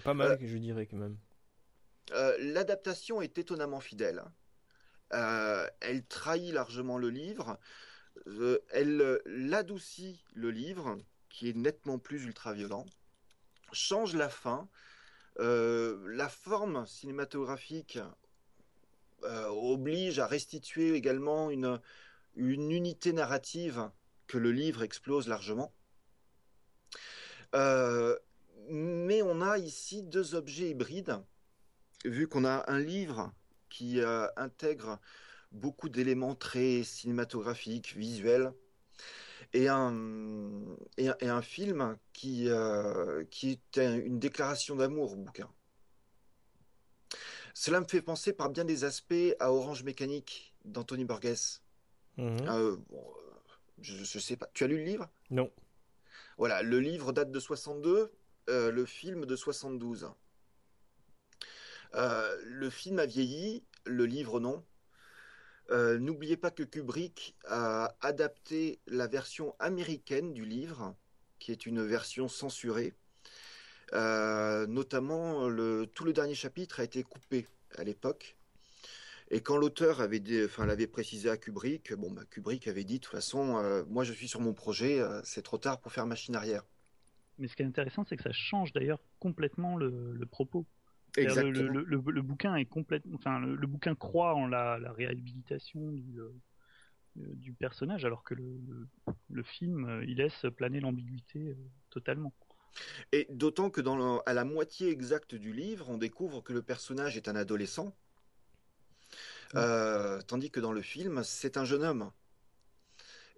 [0.02, 1.18] pas mal, euh, je dirais quand même.
[2.12, 4.24] Euh, l'adaptation est étonnamment fidèle.
[5.10, 7.58] elle trahit largement le livre.
[8.70, 10.98] elle l'adoucit le livre,
[11.28, 12.86] qui est nettement plus ultra-violent,
[13.72, 14.68] change la fin,
[15.38, 17.98] la forme cinématographique
[19.24, 21.80] oblige à restituer également une,
[22.36, 23.90] une unité narrative
[24.26, 25.72] que le livre explose largement.
[27.54, 28.16] Euh,
[28.68, 31.18] mais on a ici deux objets hybrides,
[32.04, 33.32] vu qu'on a un livre
[33.70, 35.00] qui euh, intègre
[35.50, 38.52] beaucoup d'éléments très cinématographiques, visuels,
[39.54, 40.62] et un,
[40.98, 45.48] et un, film qui, euh, qui est une déclaration d'amour bouquin.
[47.60, 51.60] Cela me fait penser par bien des aspects à Orange Mécanique d'Anthony Borges.
[52.16, 52.48] Mhm.
[52.48, 52.76] Euh,
[53.80, 54.48] je, sais pas.
[54.54, 55.10] Tu as lu le livre?
[55.30, 55.50] Non.
[56.36, 58.12] Voilà, le livre date de 62,
[58.48, 60.08] euh, le film de 72.
[61.96, 64.64] Euh, le film a vieilli, le livre non.
[65.68, 70.94] N'oubliez pas que Kubrick a adapté la version américaine du livre,
[71.40, 72.94] qui est une version censurée.
[73.92, 78.38] Notamment, le, tout le dernier chapitre a été coupé à l'époque.
[79.30, 83.04] Et quand l'auteur avait, enfin, l'avait précisé à Kubrick, bon, bah, Kubrick avait dit de
[83.04, 86.06] toute façon, euh, moi je suis sur mon projet, euh, c'est trop tard pour faire
[86.06, 86.64] machine arrière.
[87.38, 90.66] Mais ce qui est intéressant, c'est que ça change d'ailleurs complètement le, propos.
[91.16, 91.72] Exactement.
[91.72, 96.32] Le, bouquin est complètement, enfin, le, bouquin croit en la, réhabilitation du, euh,
[97.14, 101.54] du, personnage, alors que le, film, il laisse planer l'ambiguïté
[101.90, 102.32] totalement.
[103.12, 107.16] Et d'autant que dans à la moitié exacte du livre, on découvre que le personnage
[107.16, 107.94] est un adolescent
[109.54, 112.10] euh, tandis que dans le film, c'est un jeune homme.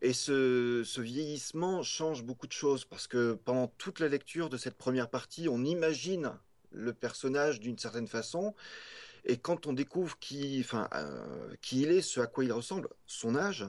[0.03, 4.77] Et ce, vieillissement change beaucoup de choses parce que pendant toute la lecture de cette
[4.77, 6.33] première partie, on imagine
[6.71, 8.55] le personnage d'une certaine façon.
[9.25, 12.89] Et quand on découvre qui, enfin, euh, qui il est, ce à quoi il ressemble,
[13.07, 13.67] son âge,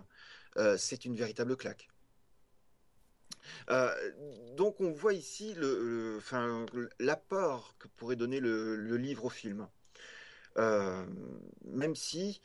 [0.57, 1.90] euh, c'est une véritable claque.
[4.55, 5.55] Donc on voit ici
[6.99, 9.67] l'apport que pourrait donner le livre au film.
[10.57, 11.05] Euh,
[11.65, 12.41] même si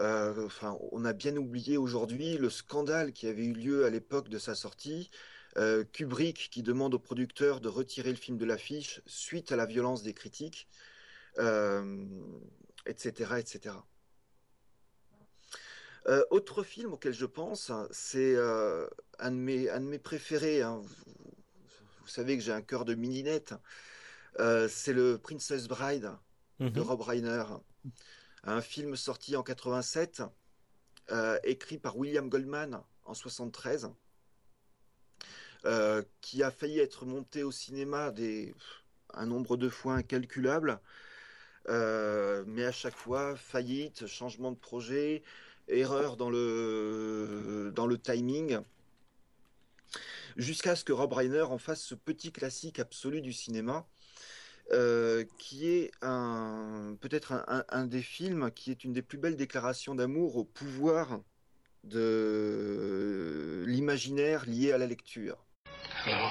[0.00, 0.48] euh,
[0.92, 4.54] on a bien oublié aujourd'hui le scandale qui avait eu lieu à l'époque de sa
[4.54, 5.10] sortie.
[5.56, 9.66] Euh, Kubrick qui demande au producteur de retirer le film de l'affiche suite à la
[9.66, 10.68] violence des critiques,
[12.86, 13.76] etc., etc.
[16.30, 20.62] autre film auquel je pense, c'est un, de mes, un de mes préférés.
[20.62, 20.82] Hein.
[22.00, 23.54] Vous, savez que j'ai un cœur de mininette.
[24.38, 26.12] c'est le Princess Bride
[26.60, 26.86] de mhm.
[26.86, 27.44] Rob Reiner.
[28.44, 30.22] Un film sorti en 87,
[31.10, 33.90] euh, écrit par William Goldman en 73,
[35.64, 38.54] euh, qui a failli être monté au cinéma des,
[39.14, 40.80] un nombre de fois incalculable,
[41.68, 45.22] euh, mais à chaque fois, faillite, changement de projet,
[45.68, 48.58] erreur dans le, dans le timing
[50.36, 53.86] jusqu'à ce que Rob Reiner en fasse ce petit classique absolu du cinéma
[54.72, 55.90] euh, qui est
[57.00, 61.20] peut-être un, des films qui est une des plus belles déclarations d'amour au pouvoir
[61.84, 65.36] de l'imaginaire lié à la lecture.
[66.06, 66.30] Hello,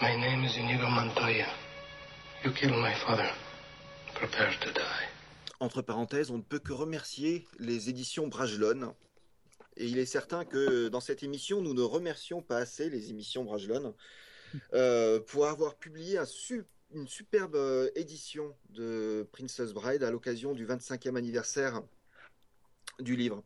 [0.00, 1.46] my name is Inigo Montoya.
[2.44, 3.30] You killed my father.
[4.14, 5.13] Prepare to die.
[5.60, 8.92] Entre parenthèses, on ne peut que remercier les éditions Bragelonne.
[9.76, 13.44] Et il est certain que dans cette émission, nous ne remercions pas assez les émissions
[13.44, 13.92] Bragelonne
[14.72, 16.18] euh, pour avoir publié
[16.94, 21.82] une superbe euh, édition de Princess Bride à l'occasion du 25e anniversaire
[23.00, 23.42] du livre.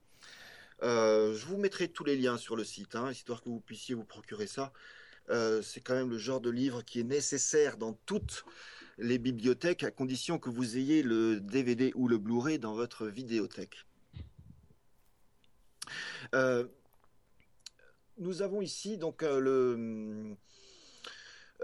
[0.82, 3.94] Euh, je vous mettrai tous les liens sur le site, hein, histoire que vous puissiez
[3.94, 4.72] vous procurer ça.
[5.62, 8.46] C'est quand même le genre de livre qui est nécessaire dans toutes
[8.98, 13.86] les bibliothèques, à condition que vous ayez le DVD ou le Blu-ray dans votre vidéothèque.
[18.18, 20.36] nous avons ici donc le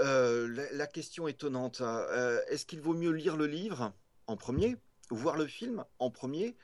[0.00, 3.92] euh, la, question étonnante, euh, est-ce qu'il vaut mieux lire le livre
[4.26, 4.76] en premier,
[5.10, 6.56] voir le film en premier?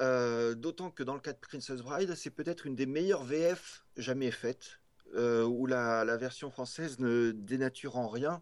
[0.00, 3.84] Euh, D'autant que dans le cas de Princess Bride, c'est peut-être une des meilleures VF
[3.96, 4.78] jamais faites,
[5.14, 8.40] où la, version française ne dénature en rien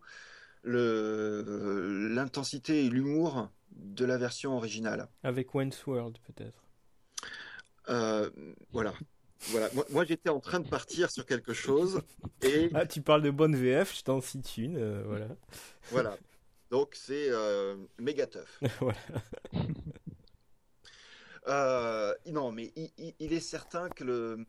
[0.65, 5.09] l'intensité et l'humour de la version originale.
[5.23, 6.65] Avec Wentworth World peut-être.
[8.73, 8.93] voilà.
[9.49, 12.03] Voilà, moi, j'étais en train de partir sur quelque chose
[12.43, 15.29] et ah tu parles de bonne VF, je t'en cite une, euh, voilà.
[15.91, 16.19] Voilà,
[16.71, 18.61] donc c'est euh, méga tough.
[18.81, 18.99] voilà.
[21.49, 22.71] Euh, non, mais
[23.19, 24.45] il, est certain que le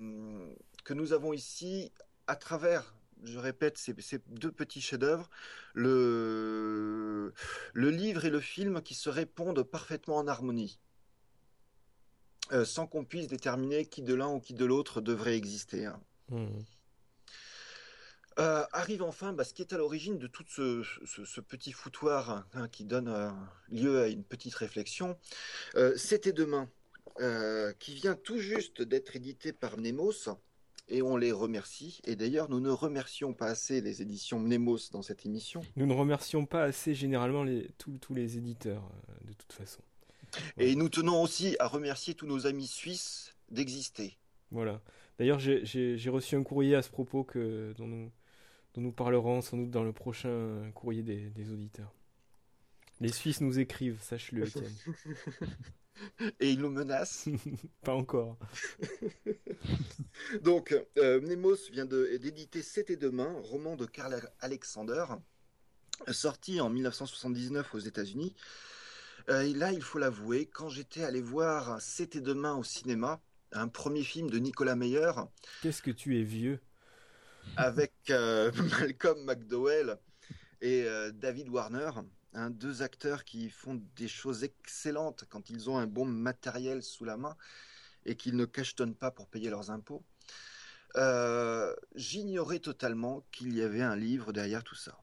[0.84, 1.92] que nous avons ici,
[2.28, 2.94] à travers,
[3.24, 5.30] je répète, ces, ces deux petits chefs-d'œuvre,
[5.74, 7.34] le
[7.74, 10.80] le livre et le film qui se répondent parfaitement en harmonie.
[12.66, 15.86] sans qu'on puisse déterminer qui de l'un ou qui de l'autre devrait exister.
[15.86, 16.02] Hein.
[16.30, 16.48] Mmh.
[18.38, 22.84] arrive enfin bah, ce qui est à l'origine de tout ce, petit foutoir hein, qui
[22.84, 23.34] donne
[23.70, 25.18] lieu à une petite réflexion.
[25.96, 26.70] C'était demain,
[27.80, 30.30] qui vient tout juste d'être édité par Nemos,
[30.92, 32.02] et on les remercie.
[32.04, 35.62] Et d'ailleurs, nous ne remercions pas assez les éditions Mnemos dans cette émission.
[35.78, 39.82] Nous ne remercions pas assez généralement les, tous, les éditeurs, euh, de toute façon.
[40.58, 44.18] Et nous tenons aussi à remercier tous nos amis suisses d'exister.
[44.52, 44.82] Voilà.
[45.18, 48.12] D'ailleurs, j'ai reçu un courrier à ce propos que, dont, nous,
[48.74, 51.94] dont nous parlerons sans doute dans le prochain courrier des, des auditeurs.
[53.00, 54.72] Les Suisses nous écrivent, sache-le, Étienne.
[56.40, 57.28] Et ils nous menacent.
[57.84, 58.38] Pas encore.
[60.42, 65.06] Donc, euh, Nemos vient d'éditer C'était demain, roman de Karl Alexander,
[66.12, 68.36] sorti en 1979 aux États-Unis.
[69.30, 73.22] Euh, et là, il faut l'avouer, quand j'étais allé voir C'était demain au cinéma,
[73.52, 75.12] un premier film de Nicolas Meyer.
[75.62, 76.60] Qu'est-ce que tu es vieux
[77.58, 79.98] Avec euh, Malcolm McDowell
[80.62, 81.90] et David Warner.
[82.34, 87.04] Hein, deux acteurs qui font des choses excellentes quand ils ont un bon matériel sous
[87.04, 87.36] la main
[88.06, 90.04] et qu'ils ne cachetonnent pas pour payer leurs impôts.
[90.96, 94.98] Euh, j'ignorais totalement qu'il y avait un livre derrière tout ça.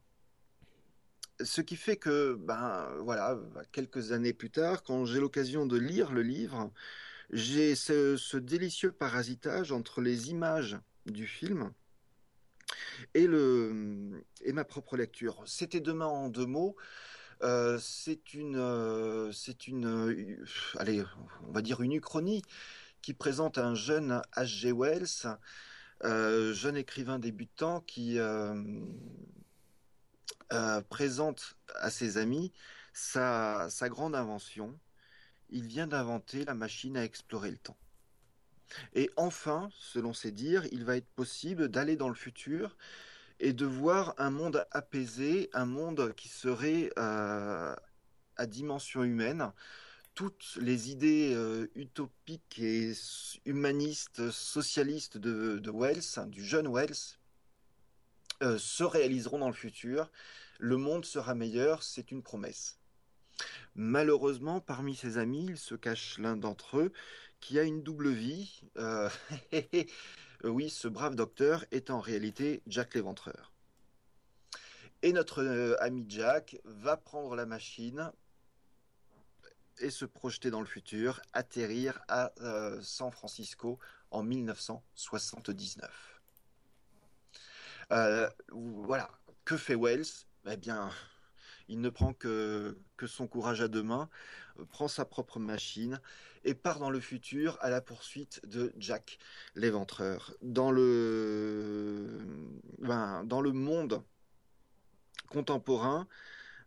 [1.41, 3.39] Ce qui fait que, ben voilà,
[3.73, 6.73] quelques années plus tard, quand j'ai l'occasion de lire le livre,
[7.31, 11.73] j'ai ce, délicieux parasitage entre les images du film
[13.13, 15.43] et, le, et ma propre lecture.
[15.47, 16.75] C'était demain en deux mots.
[17.43, 20.45] Euh, c'est une, euh, c'est une, euh,
[20.77, 21.05] allez,
[21.47, 22.43] on va dire une uchronie
[23.01, 24.73] qui présente un jeune H.G.
[24.73, 25.39] Wells,
[26.03, 28.19] jeune écrivain débutant qui
[30.91, 32.53] présente à ses amis
[32.93, 34.79] sa, sa grande invention.
[35.51, 37.79] Il vient d'inventer la machine à explorer le temps.
[38.95, 42.77] Et enfin, selon ses dires, il va être possible d'aller dans le futur
[43.41, 47.75] et de voir un monde apaisé, un monde qui serait euh,
[48.37, 49.53] à dimension humaine.
[50.15, 52.93] Toutes les idées euh, utopiques et
[53.45, 57.19] humanistes, socialistes de, Wells, du jeune Wells,
[58.43, 60.11] euh, se réaliseront dans le futur.
[60.59, 62.79] Le monde sera meilleur, c'est une promesse.
[63.77, 66.93] Malheureusement, parmi ses amis, il se cache l'un d'entre eux
[67.41, 68.63] qui a une double vie.
[70.45, 73.53] Euh, oui, ce brave docteur est en réalité Jack l'éventreur.
[75.03, 78.13] Et notre euh, ami Jack va prendre la machine
[79.81, 83.79] et se projeter dans le futur, atterrir à euh, San Francisco
[84.11, 86.21] en 1979.
[88.51, 89.11] voilà,
[89.45, 90.27] que fait Wells?
[90.51, 90.91] Eh bien,
[91.69, 94.09] il ne prend que, son courage à deux mains,
[94.71, 96.01] prend sa propre machine
[96.45, 99.19] et part dans le futur à la poursuite de Jack
[99.55, 100.35] l'éventreur.
[100.43, 102.19] Dans le,
[102.79, 104.03] ben, dans le monde
[105.29, 106.09] contemporain,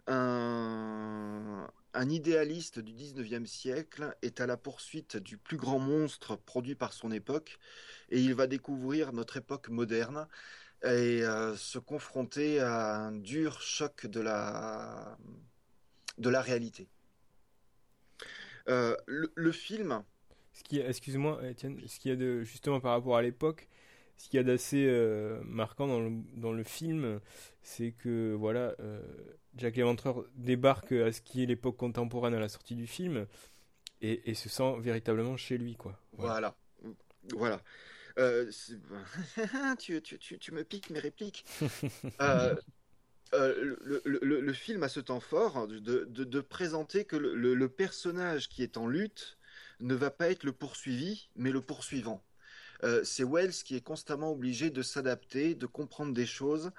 [0.08, 6.76] un, un idéaliste du 19e siècle est à la poursuite du plus grand monstre produit
[6.76, 7.60] par son époque
[8.10, 10.28] et il va découvrir notre époque moderne
[10.84, 15.18] et euh, se confronter à un dur choc de la,
[16.18, 16.88] de la réalité.
[18.68, 20.04] Euh, le, film.
[20.54, 23.68] Ce qui, excuse-moi, Étienne, ce qu'il y a de justement par rapport à l'époque,
[24.18, 27.20] ce qu'il y a d'assez euh, marquant dans le, dans le film,
[27.64, 28.76] c'est que voilà,
[29.56, 33.28] Jack l'Éventreur débarque à ce qui est l'époque contemporaine à la sortie du film
[34.02, 36.00] et, et se sent véritablement chez lui, quoi.
[36.14, 36.56] Voilà,
[37.36, 37.62] voilà.
[38.22, 38.52] Euh,
[39.80, 41.46] tu, tu, tu, tu, me piques mes répliques.
[42.22, 42.56] Euh,
[43.34, 47.70] euh, le, le, le, film a ce temps fort de, de, de présenter que le,
[47.70, 49.38] personnage qui est en lutte
[49.80, 52.22] ne va pas être le poursuivi, mais le poursuivant.
[53.04, 56.72] C'est Wells qui est constamment obligé de s'adapter, de comprendre des choses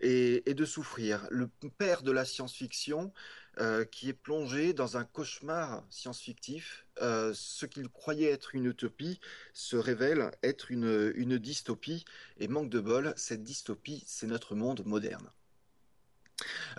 [0.00, 1.26] et, et, de souffrir.
[1.30, 3.12] Le père de la science-fiction
[3.60, 6.86] euh, qui est plongé dans un cauchemar science-fictif.
[7.00, 9.20] Euh, ce qu'il croyait être une utopie
[9.52, 12.04] se révèle être une, dystopie.
[12.38, 15.30] Et manque de bol, cette dystopie, c'est notre monde moderne.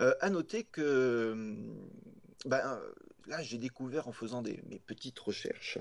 [0.00, 1.54] Euh, à noter que
[2.46, 2.80] ben,
[3.26, 5.78] là, j'ai découvert en faisant des, mes petites recherches,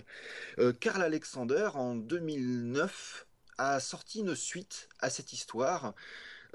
[0.60, 3.28] euh, Karl Alexander, en 2009,
[3.58, 5.94] a sorti une suite à cette histoire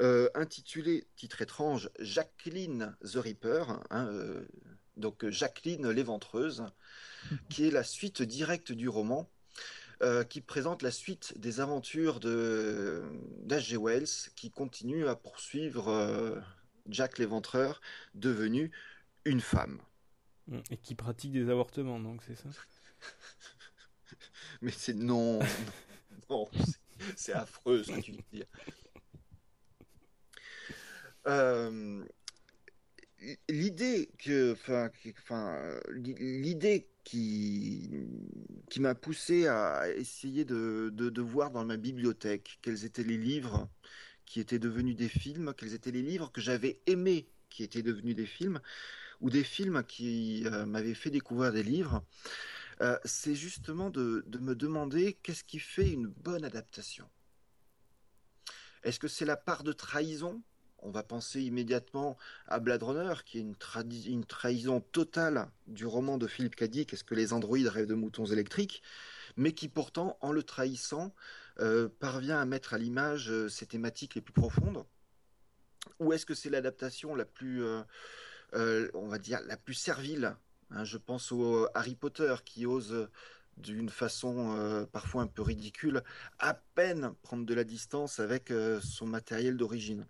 [0.01, 4.47] euh, intitulé, titre étrange, Jacqueline the Reaper, hein, euh,
[4.97, 6.65] donc Jacqueline l'éventreuse,
[7.49, 9.31] qui est la suite directe du roman,
[10.03, 13.05] euh, qui présente la suite des aventures de
[13.45, 13.77] d'H.G.
[13.77, 16.43] Wells, qui continue à poursuivre
[16.89, 17.81] Jack l'éventreur,
[18.15, 18.73] devenu
[19.25, 19.81] une femme.
[20.71, 22.51] Et qui pratique des avortements, donc c'est ça?
[24.61, 25.41] Mais c'est non,
[26.31, 26.49] non,
[27.17, 28.43] c'est affreux ce que tu dis.
[28.43, 28.45] Euh,
[33.49, 34.91] l'idée que, enfin,
[35.89, 37.91] l'idée qui,
[38.71, 43.19] qui m'a poussé à essayer de, de, de, voir dans ma bibliothèque quels étaient les
[43.19, 43.69] livres
[44.27, 48.17] qui étaient devenus des films, quels étaient les livres que j'avais aimés qui étaient devenus
[48.17, 48.61] des films,
[49.21, 52.05] ou des films qui euh, m'avaient fait découvrir des livres,
[52.81, 57.09] euh, c'est justement de, de, me demander qu'est-ce qui fait une bonne adaptation.
[58.83, 60.43] Est-ce que c'est la part de trahison
[60.85, 62.17] on va penser immédiatement
[62.47, 67.15] à Blade Runner, qui est une, trahison totale du roman de Philippe Cadic, Est-ce que
[67.15, 68.83] les androïdes rêvent de moutons électriques
[69.37, 71.13] mais qui pourtant, en le trahissant,
[71.61, 74.85] euh, parvient à mettre à l'image euh, ses thématiques les plus profondes
[75.99, 80.37] Ou est-ce que c'est l'adaptation la plus, euh, on va dire, la plus servile
[80.71, 83.09] hein, Je pense au Harry Potter qui ose
[83.57, 86.03] d'une façon parfois un peu ridicule,
[86.41, 90.09] à peine prendre de la distance avec son matériel d'origine.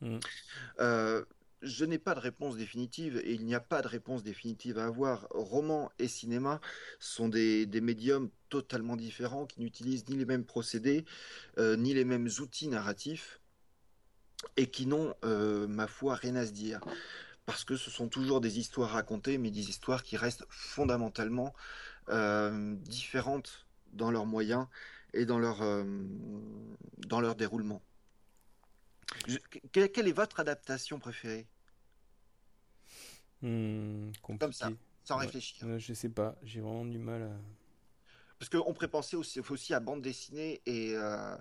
[0.00, 0.18] Mm.
[0.80, 1.24] Euh,
[1.62, 4.86] je n'ai pas de réponse définitive et il n'y a pas de réponse définitive à
[4.86, 5.26] avoir.
[5.30, 6.60] Roman et cinéma
[6.98, 11.04] sont des, médiums totalement différents qui n'utilisent ni les mêmes procédés,
[11.58, 13.40] euh, ni les mêmes outils narratifs
[14.56, 16.80] et qui n'ont, euh, ma foi, rien à se dire.
[17.44, 21.54] Parce que ce sont toujours des histoires racontées, mais des histoires qui restent fondamentalement
[22.86, 24.66] différentes dans leurs moyens
[25.12, 25.60] et dans leur,
[27.06, 27.82] dans leur déroulement
[29.72, 31.46] quelle est votre adaptation préférée?
[33.42, 34.70] Hmm, Comme ça,
[35.04, 35.66] sans réfléchir.
[35.66, 37.30] Euh, je sais pas, j'ai vraiment du mal à.
[38.38, 40.94] Parce qu'on pourrait penser aussi, aussi à bande dessinée et.
[40.94, 41.36] Euh,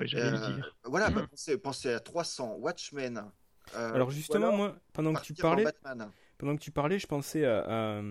[0.00, 0.76] euh dire.
[0.84, 1.26] Voilà, bah,
[1.62, 3.24] pensez, à 300, Watchmen.
[3.74, 5.66] Euh, Alors justement, moi, pendant que tu parlais,
[6.38, 8.02] pendant que tu parlais, je pensais à,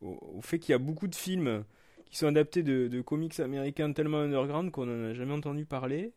[0.00, 1.64] au, fait qu'il y a beaucoup de films
[2.06, 6.14] qui sont adaptés de, de comics américains tellement underground qu'on n'en a jamais entendu parler.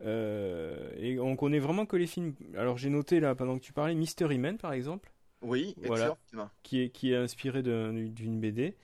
[0.00, 2.34] Euh, et on connaît vraiment que les films.
[2.56, 5.12] Alors j'ai noté là pendant que tu parlais Mystery Man par exemple.
[5.40, 6.16] Oui, voilà,
[6.62, 8.76] qui est qui est inspiré d'une BD.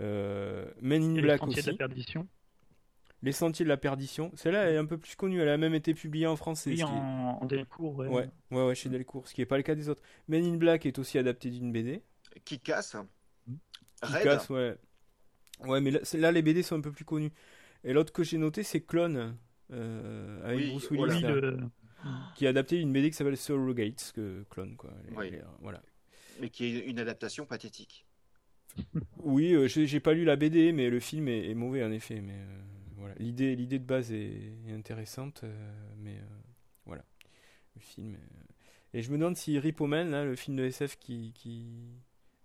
[0.00, 1.62] Euh, Men in Black les aussi.
[1.62, 2.28] De la perdition.
[3.22, 4.30] Les Sentiers de la Perdition.
[4.34, 5.40] Celle-là est un peu plus connue.
[5.40, 6.70] Elle a même été publiée en français.
[6.70, 7.96] Oui, en, Delcourt.
[7.96, 8.08] Ouais.
[8.08, 8.28] ouais.
[8.50, 9.26] ouais, chez Delcourt.
[9.26, 10.02] Ce qui n'est pas le cas des autres.
[10.28, 12.02] Men in Black est aussi adapté d'une BD.
[12.44, 12.96] Qui casse.
[14.02, 14.76] Qui casse, ouais.
[15.64, 17.32] Ouais, mais là, là, les BD sont un peu plus connus.
[17.84, 19.34] Et l'autre que j'ai noté, c'est Clone.
[19.72, 21.24] Euh, avec Bruce Willis,
[22.36, 24.90] qui a adapté une BD qui s'appelle Surrogates, que clone quoi.
[25.60, 25.82] voilà.
[26.40, 28.06] Mais qui est une adaptation pathétique.
[29.22, 32.20] oui, euh, j'ai pas lu la BD, mais le film est, mauvais en effet.
[32.20, 32.62] Mais euh,
[32.96, 35.44] voilà, l'idée, l'idée de base est, intéressante,
[35.98, 36.20] mais
[36.84, 37.04] voilà,
[37.74, 38.16] le film.
[38.92, 41.66] Et je me demande si Rip Omen, là, le film de SF qui, qui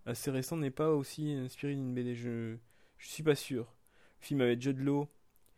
[0.06, 2.16] assez récent, n'est pas aussi inspiré d'une BD.
[2.16, 2.56] Je,
[2.98, 3.74] je suis pas sûr.
[4.22, 5.08] Le film avec Judd Law.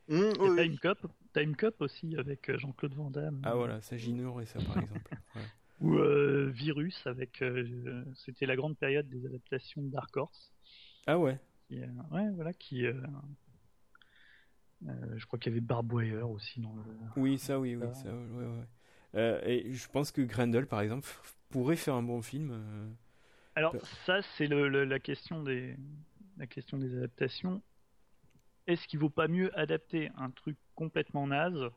[0.07, 3.41] Mmh, Time Cop Time Cup aussi avec euh, Jean-Claude Van Damme.
[3.43, 5.15] Ah voilà, ça j'ignorais ça par exemple.
[5.81, 7.41] Ou euh, Virus avec.
[7.41, 10.53] Euh, c'était la grande période des adaptations de Dark Horse.
[11.07, 11.39] Ah ouais.
[11.69, 12.85] ouais, voilà, qui.
[14.81, 16.83] je crois qu'il y avait Barbwire aussi dans le.
[17.17, 18.47] Oui, ça, oui, oui, ça, ouais,
[19.13, 19.49] ouais.
[19.49, 21.09] et je pense que Grendel, par exemple,
[21.49, 22.95] pourrait faire un bon film.
[23.55, 23.75] Alors
[24.05, 25.75] ça, c'est le, la question des
[26.37, 27.61] la question des adaptations
[28.67, 31.69] est-ce qu'il vaut pas mieux adapter un truc complètement naze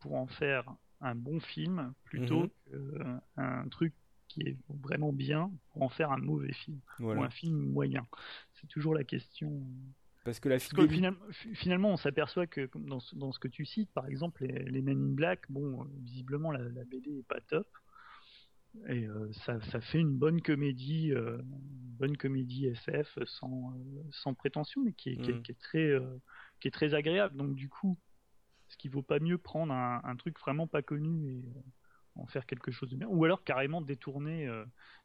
[0.00, 0.64] pour en faire
[1.00, 3.20] un bon film plutôt mhm.
[3.36, 3.94] qu'un truc
[4.28, 8.06] qui est vraiment bien pour en faire un mauvais film ou un film moyen
[8.54, 9.60] C'est toujours la question.
[10.24, 14.06] Parce que la finalement, on s'aperçoit que dans ce, dans ce, que tu cites, par
[14.06, 17.66] exemple, les, les Men in Black, bon, visiblement la, BD est pas top.
[18.88, 24.34] Et euh, ça, ça, fait une bonne comédie, euh, bonne comédie SF sans, euh, sans
[24.34, 25.54] prétention, mais qui est, qui est, mm.
[25.56, 25.98] très,
[26.60, 27.36] qui est très agréable.
[27.36, 27.98] Donc du coup,
[28.70, 31.44] est-ce qu'il vaut pas mieux prendre un, un, truc vraiment pas connu et
[32.14, 34.50] en faire quelque chose de bien, ou alors carrément détourner,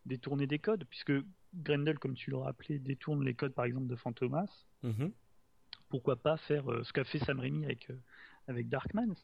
[0.06, 1.14] détourner des codes, puisque
[1.54, 4.66] Grendel, comme tu l'as rappelé, détourne les codes par exemple de Fantomas.
[4.84, 5.12] Mm-hmm.
[5.90, 7.90] Pourquoi pas faire ce qu'a fait Sam Raimi avec
[8.48, 9.16] avec Darkman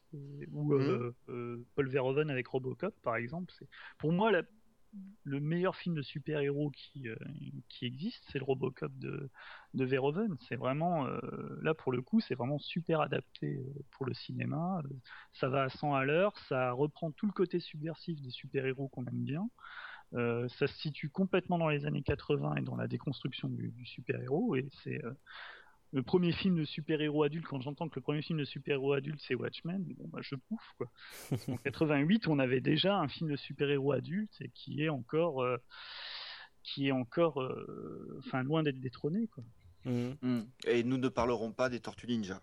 [0.52, 1.34] ou euh, mhm.
[1.34, 3.52] euh, Paul Verhoeven avec Robocop par exemple.
[3.58, 3.68] C'est
[3.98, 4.30] pour moi
[5.24, 7.16] le meilleur film de super-héros qui, euh,
[7.68, 9.30] qui existe, c'est le Robocop de,
[9.74, 10.36] de Verhoeven.
[10.48, 11.06] C'est vraiment,
[11.62, 13.58] là pour le coup, c'est vraiment super adapté
[13.92, 14.82] pour le cinéma.
[15.32, 19.04] Ça va à 100 à l'heure, ça reprend tout le côté subversif des super-héros qu'on
[19.06, 19.48] aime bien.
[20.12, 24.56] ça se situe complètement dans les années 80 et dans la déconstruction du, du super-héros
[24.56, 25.00] et c'est
[25.92, 29.20] le premier film de super-héros adulte, quand j'entends que le premier film de super-héros adulte
[29.26, 30.90] c'est Watchmen, bon bah je pouffe quoi.
[31.48, 35.58] En 88, on avait déjà un film de super-héros adulte et qui est encore, euh,
[36.62, 39.44] qui est encore, euh, enfin loin d'être détrôné quoi.
[39.84, 40.16] Mhm.
[40.22, 40.42] Mm.
[40.66, 42.40] Et nous ne parlerons pas des Tortues Ninja.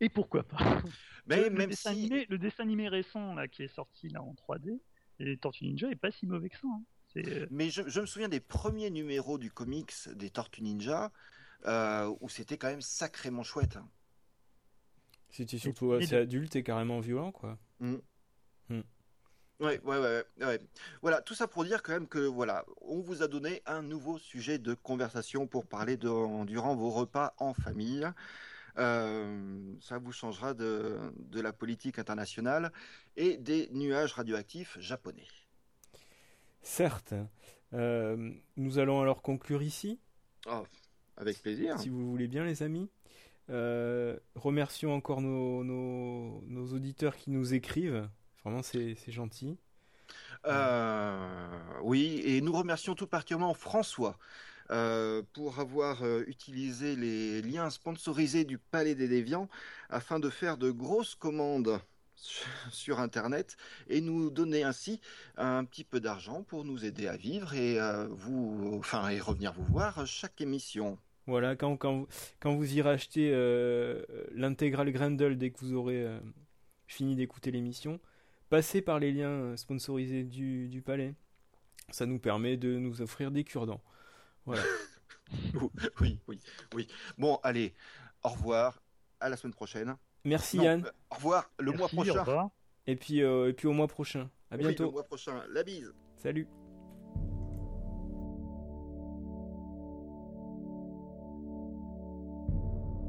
[0.00, 0.58] Et pourquoi pas?
[1.26, 2.00] Mais le, même dessin si.
[2.00, 4.80] animé, le dessin animé récent là, qui est sorti là en 3D,
[5.20, 6.66] les Tortues Ninja est pas si mauvais que ça.
[6.66, 6.82] hein.
[7.16, 11.12] Euh, Mais je, je me souviens des premiers numéros du comics des Tortues Ninja
[11.66, 13.76] euh, où c'était quand même sacrément chouette.
[13.76, 13.88] hein.
[15.30, 17.58] C'était surtout assez adulte et carrément violent, quoi.
[19.60, 20.60] Ouais, ouais, ouais, ouais.
[21.00, 24.18] Voilà, tout ça pour dire quand même que voilà, on vous a donné un nouveau
[24.18, 28.06] sujet de conversation pour parler de, durant vos repas en famille.
[28.78, 32.72] Euh, ça vous changera de, de la politique internationale
[33.16, 35.28] et des nuages radioactifs japonais.
[36.62, 37.14] Certes.
[37.72, 40.00] Euh, nous allons alors conclure ici,
[40.46, 40.64] Oh,
[41.16, 41.78] avec plaisir.
[41.78, 42.88] si vous voulez bien, les amis.
[43.50, 48.08] Euh, remercions encore nos, nos, nos auditeurs qui nous écrivent.
[48.42, 49.58] Vraiment, c'est gentil.
[50.46, 54.18] Euh, oui, et nous remercions tout particulièrement François
[54.70, 59.48] euh, pour avoir euh, utilisé les liens sponsorisés du Palais des Déviants
[59.88, 61.80] afin de faire de grosses commandes
[62.70, 63.56] sur- Internet
[63.88, 65.00] et nous donner ainsi
[65.36, 69.52] un petit peu d'argent pour nous aider à vivre et euh, vous, enfin, et revenir
[69.52, 70.98] vous voir chaque émission.
[71.26, 72.08] Voilà, quand, quand, vous-
[72.40, 74.02] quand vous irez acheter euh,
[74.32, 76.18] l'intégrale Grendel dès que vous aurez euh,
[76.86, 78.00] fini d'écouter l'émission,
[78.50, 81.14] passez par les liens sponsorisés du, du palais.
[81.90, 83.82] Ça nous permet de nous offrir des cure-dents.
[84.46, 84.62] Voilà.
[86.00, 86.38] Oui, oui,
[86.74, 86.86] oui.
[87.18, 87.74] Bon, allez,
[88.22, 88.82] au revoir,
[89.20, 89.96] à la semaine prochaine.
[90.24, 90.84] Merci Non, Yann.
[90.84, 92.20] euh, au revoir, le mois merci, au prochain.
[92.20, 92.48] revoir.
[92.86, 94.30] Et puis, euh, et puis au mois prochain.
[94.50, 94.84] À Oui, bientôt.
[94.84, 95.42] le mois prochain.
[95.50, 95.92] La bise.
[96.16, 96.48] Salut.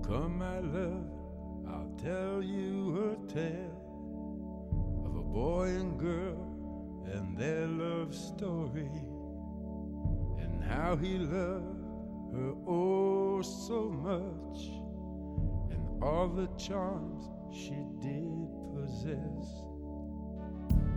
[0.04, 1.08] Come, my love,
[1.68, 6.38] I'll tell you a tale of a boy and girl
[7.12, 8.90] and their love story,
[10.40, 11.82] and how he loved
[12.34, 14.70] her oh so much,
[16.06, 19.48] all the charms she did possess.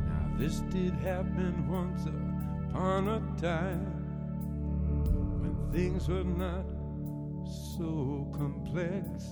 [0.05, 3.87] Now, this did happen once upon a time
[5.41, 6.67] when things were not
[7.75, 9.25] so complex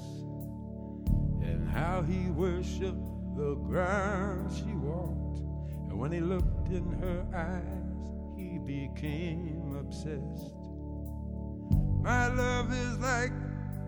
[1.42, 5.40] and how he worshiped the ground she walked
[5.90, 10.54] and when he looked in her eyes he became obsessed
[12.02, 13.32] my love is like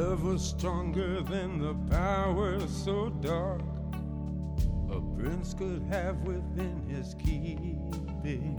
[0.00, 3.60] Love was stronger than the power so dark
[4.90, 8.56] a prince could have within his keeping.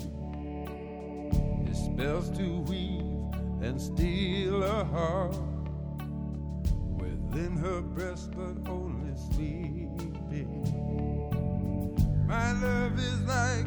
[1.66, 5.36] His spells to weave and steal a heart
[7.02, 10.62] within her breast, but only sleeping.
[12.28, 13.66] My love is like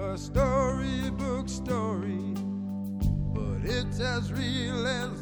[0.00, 2.32] a storybook story,
[3.34, 5.21] but it's as real as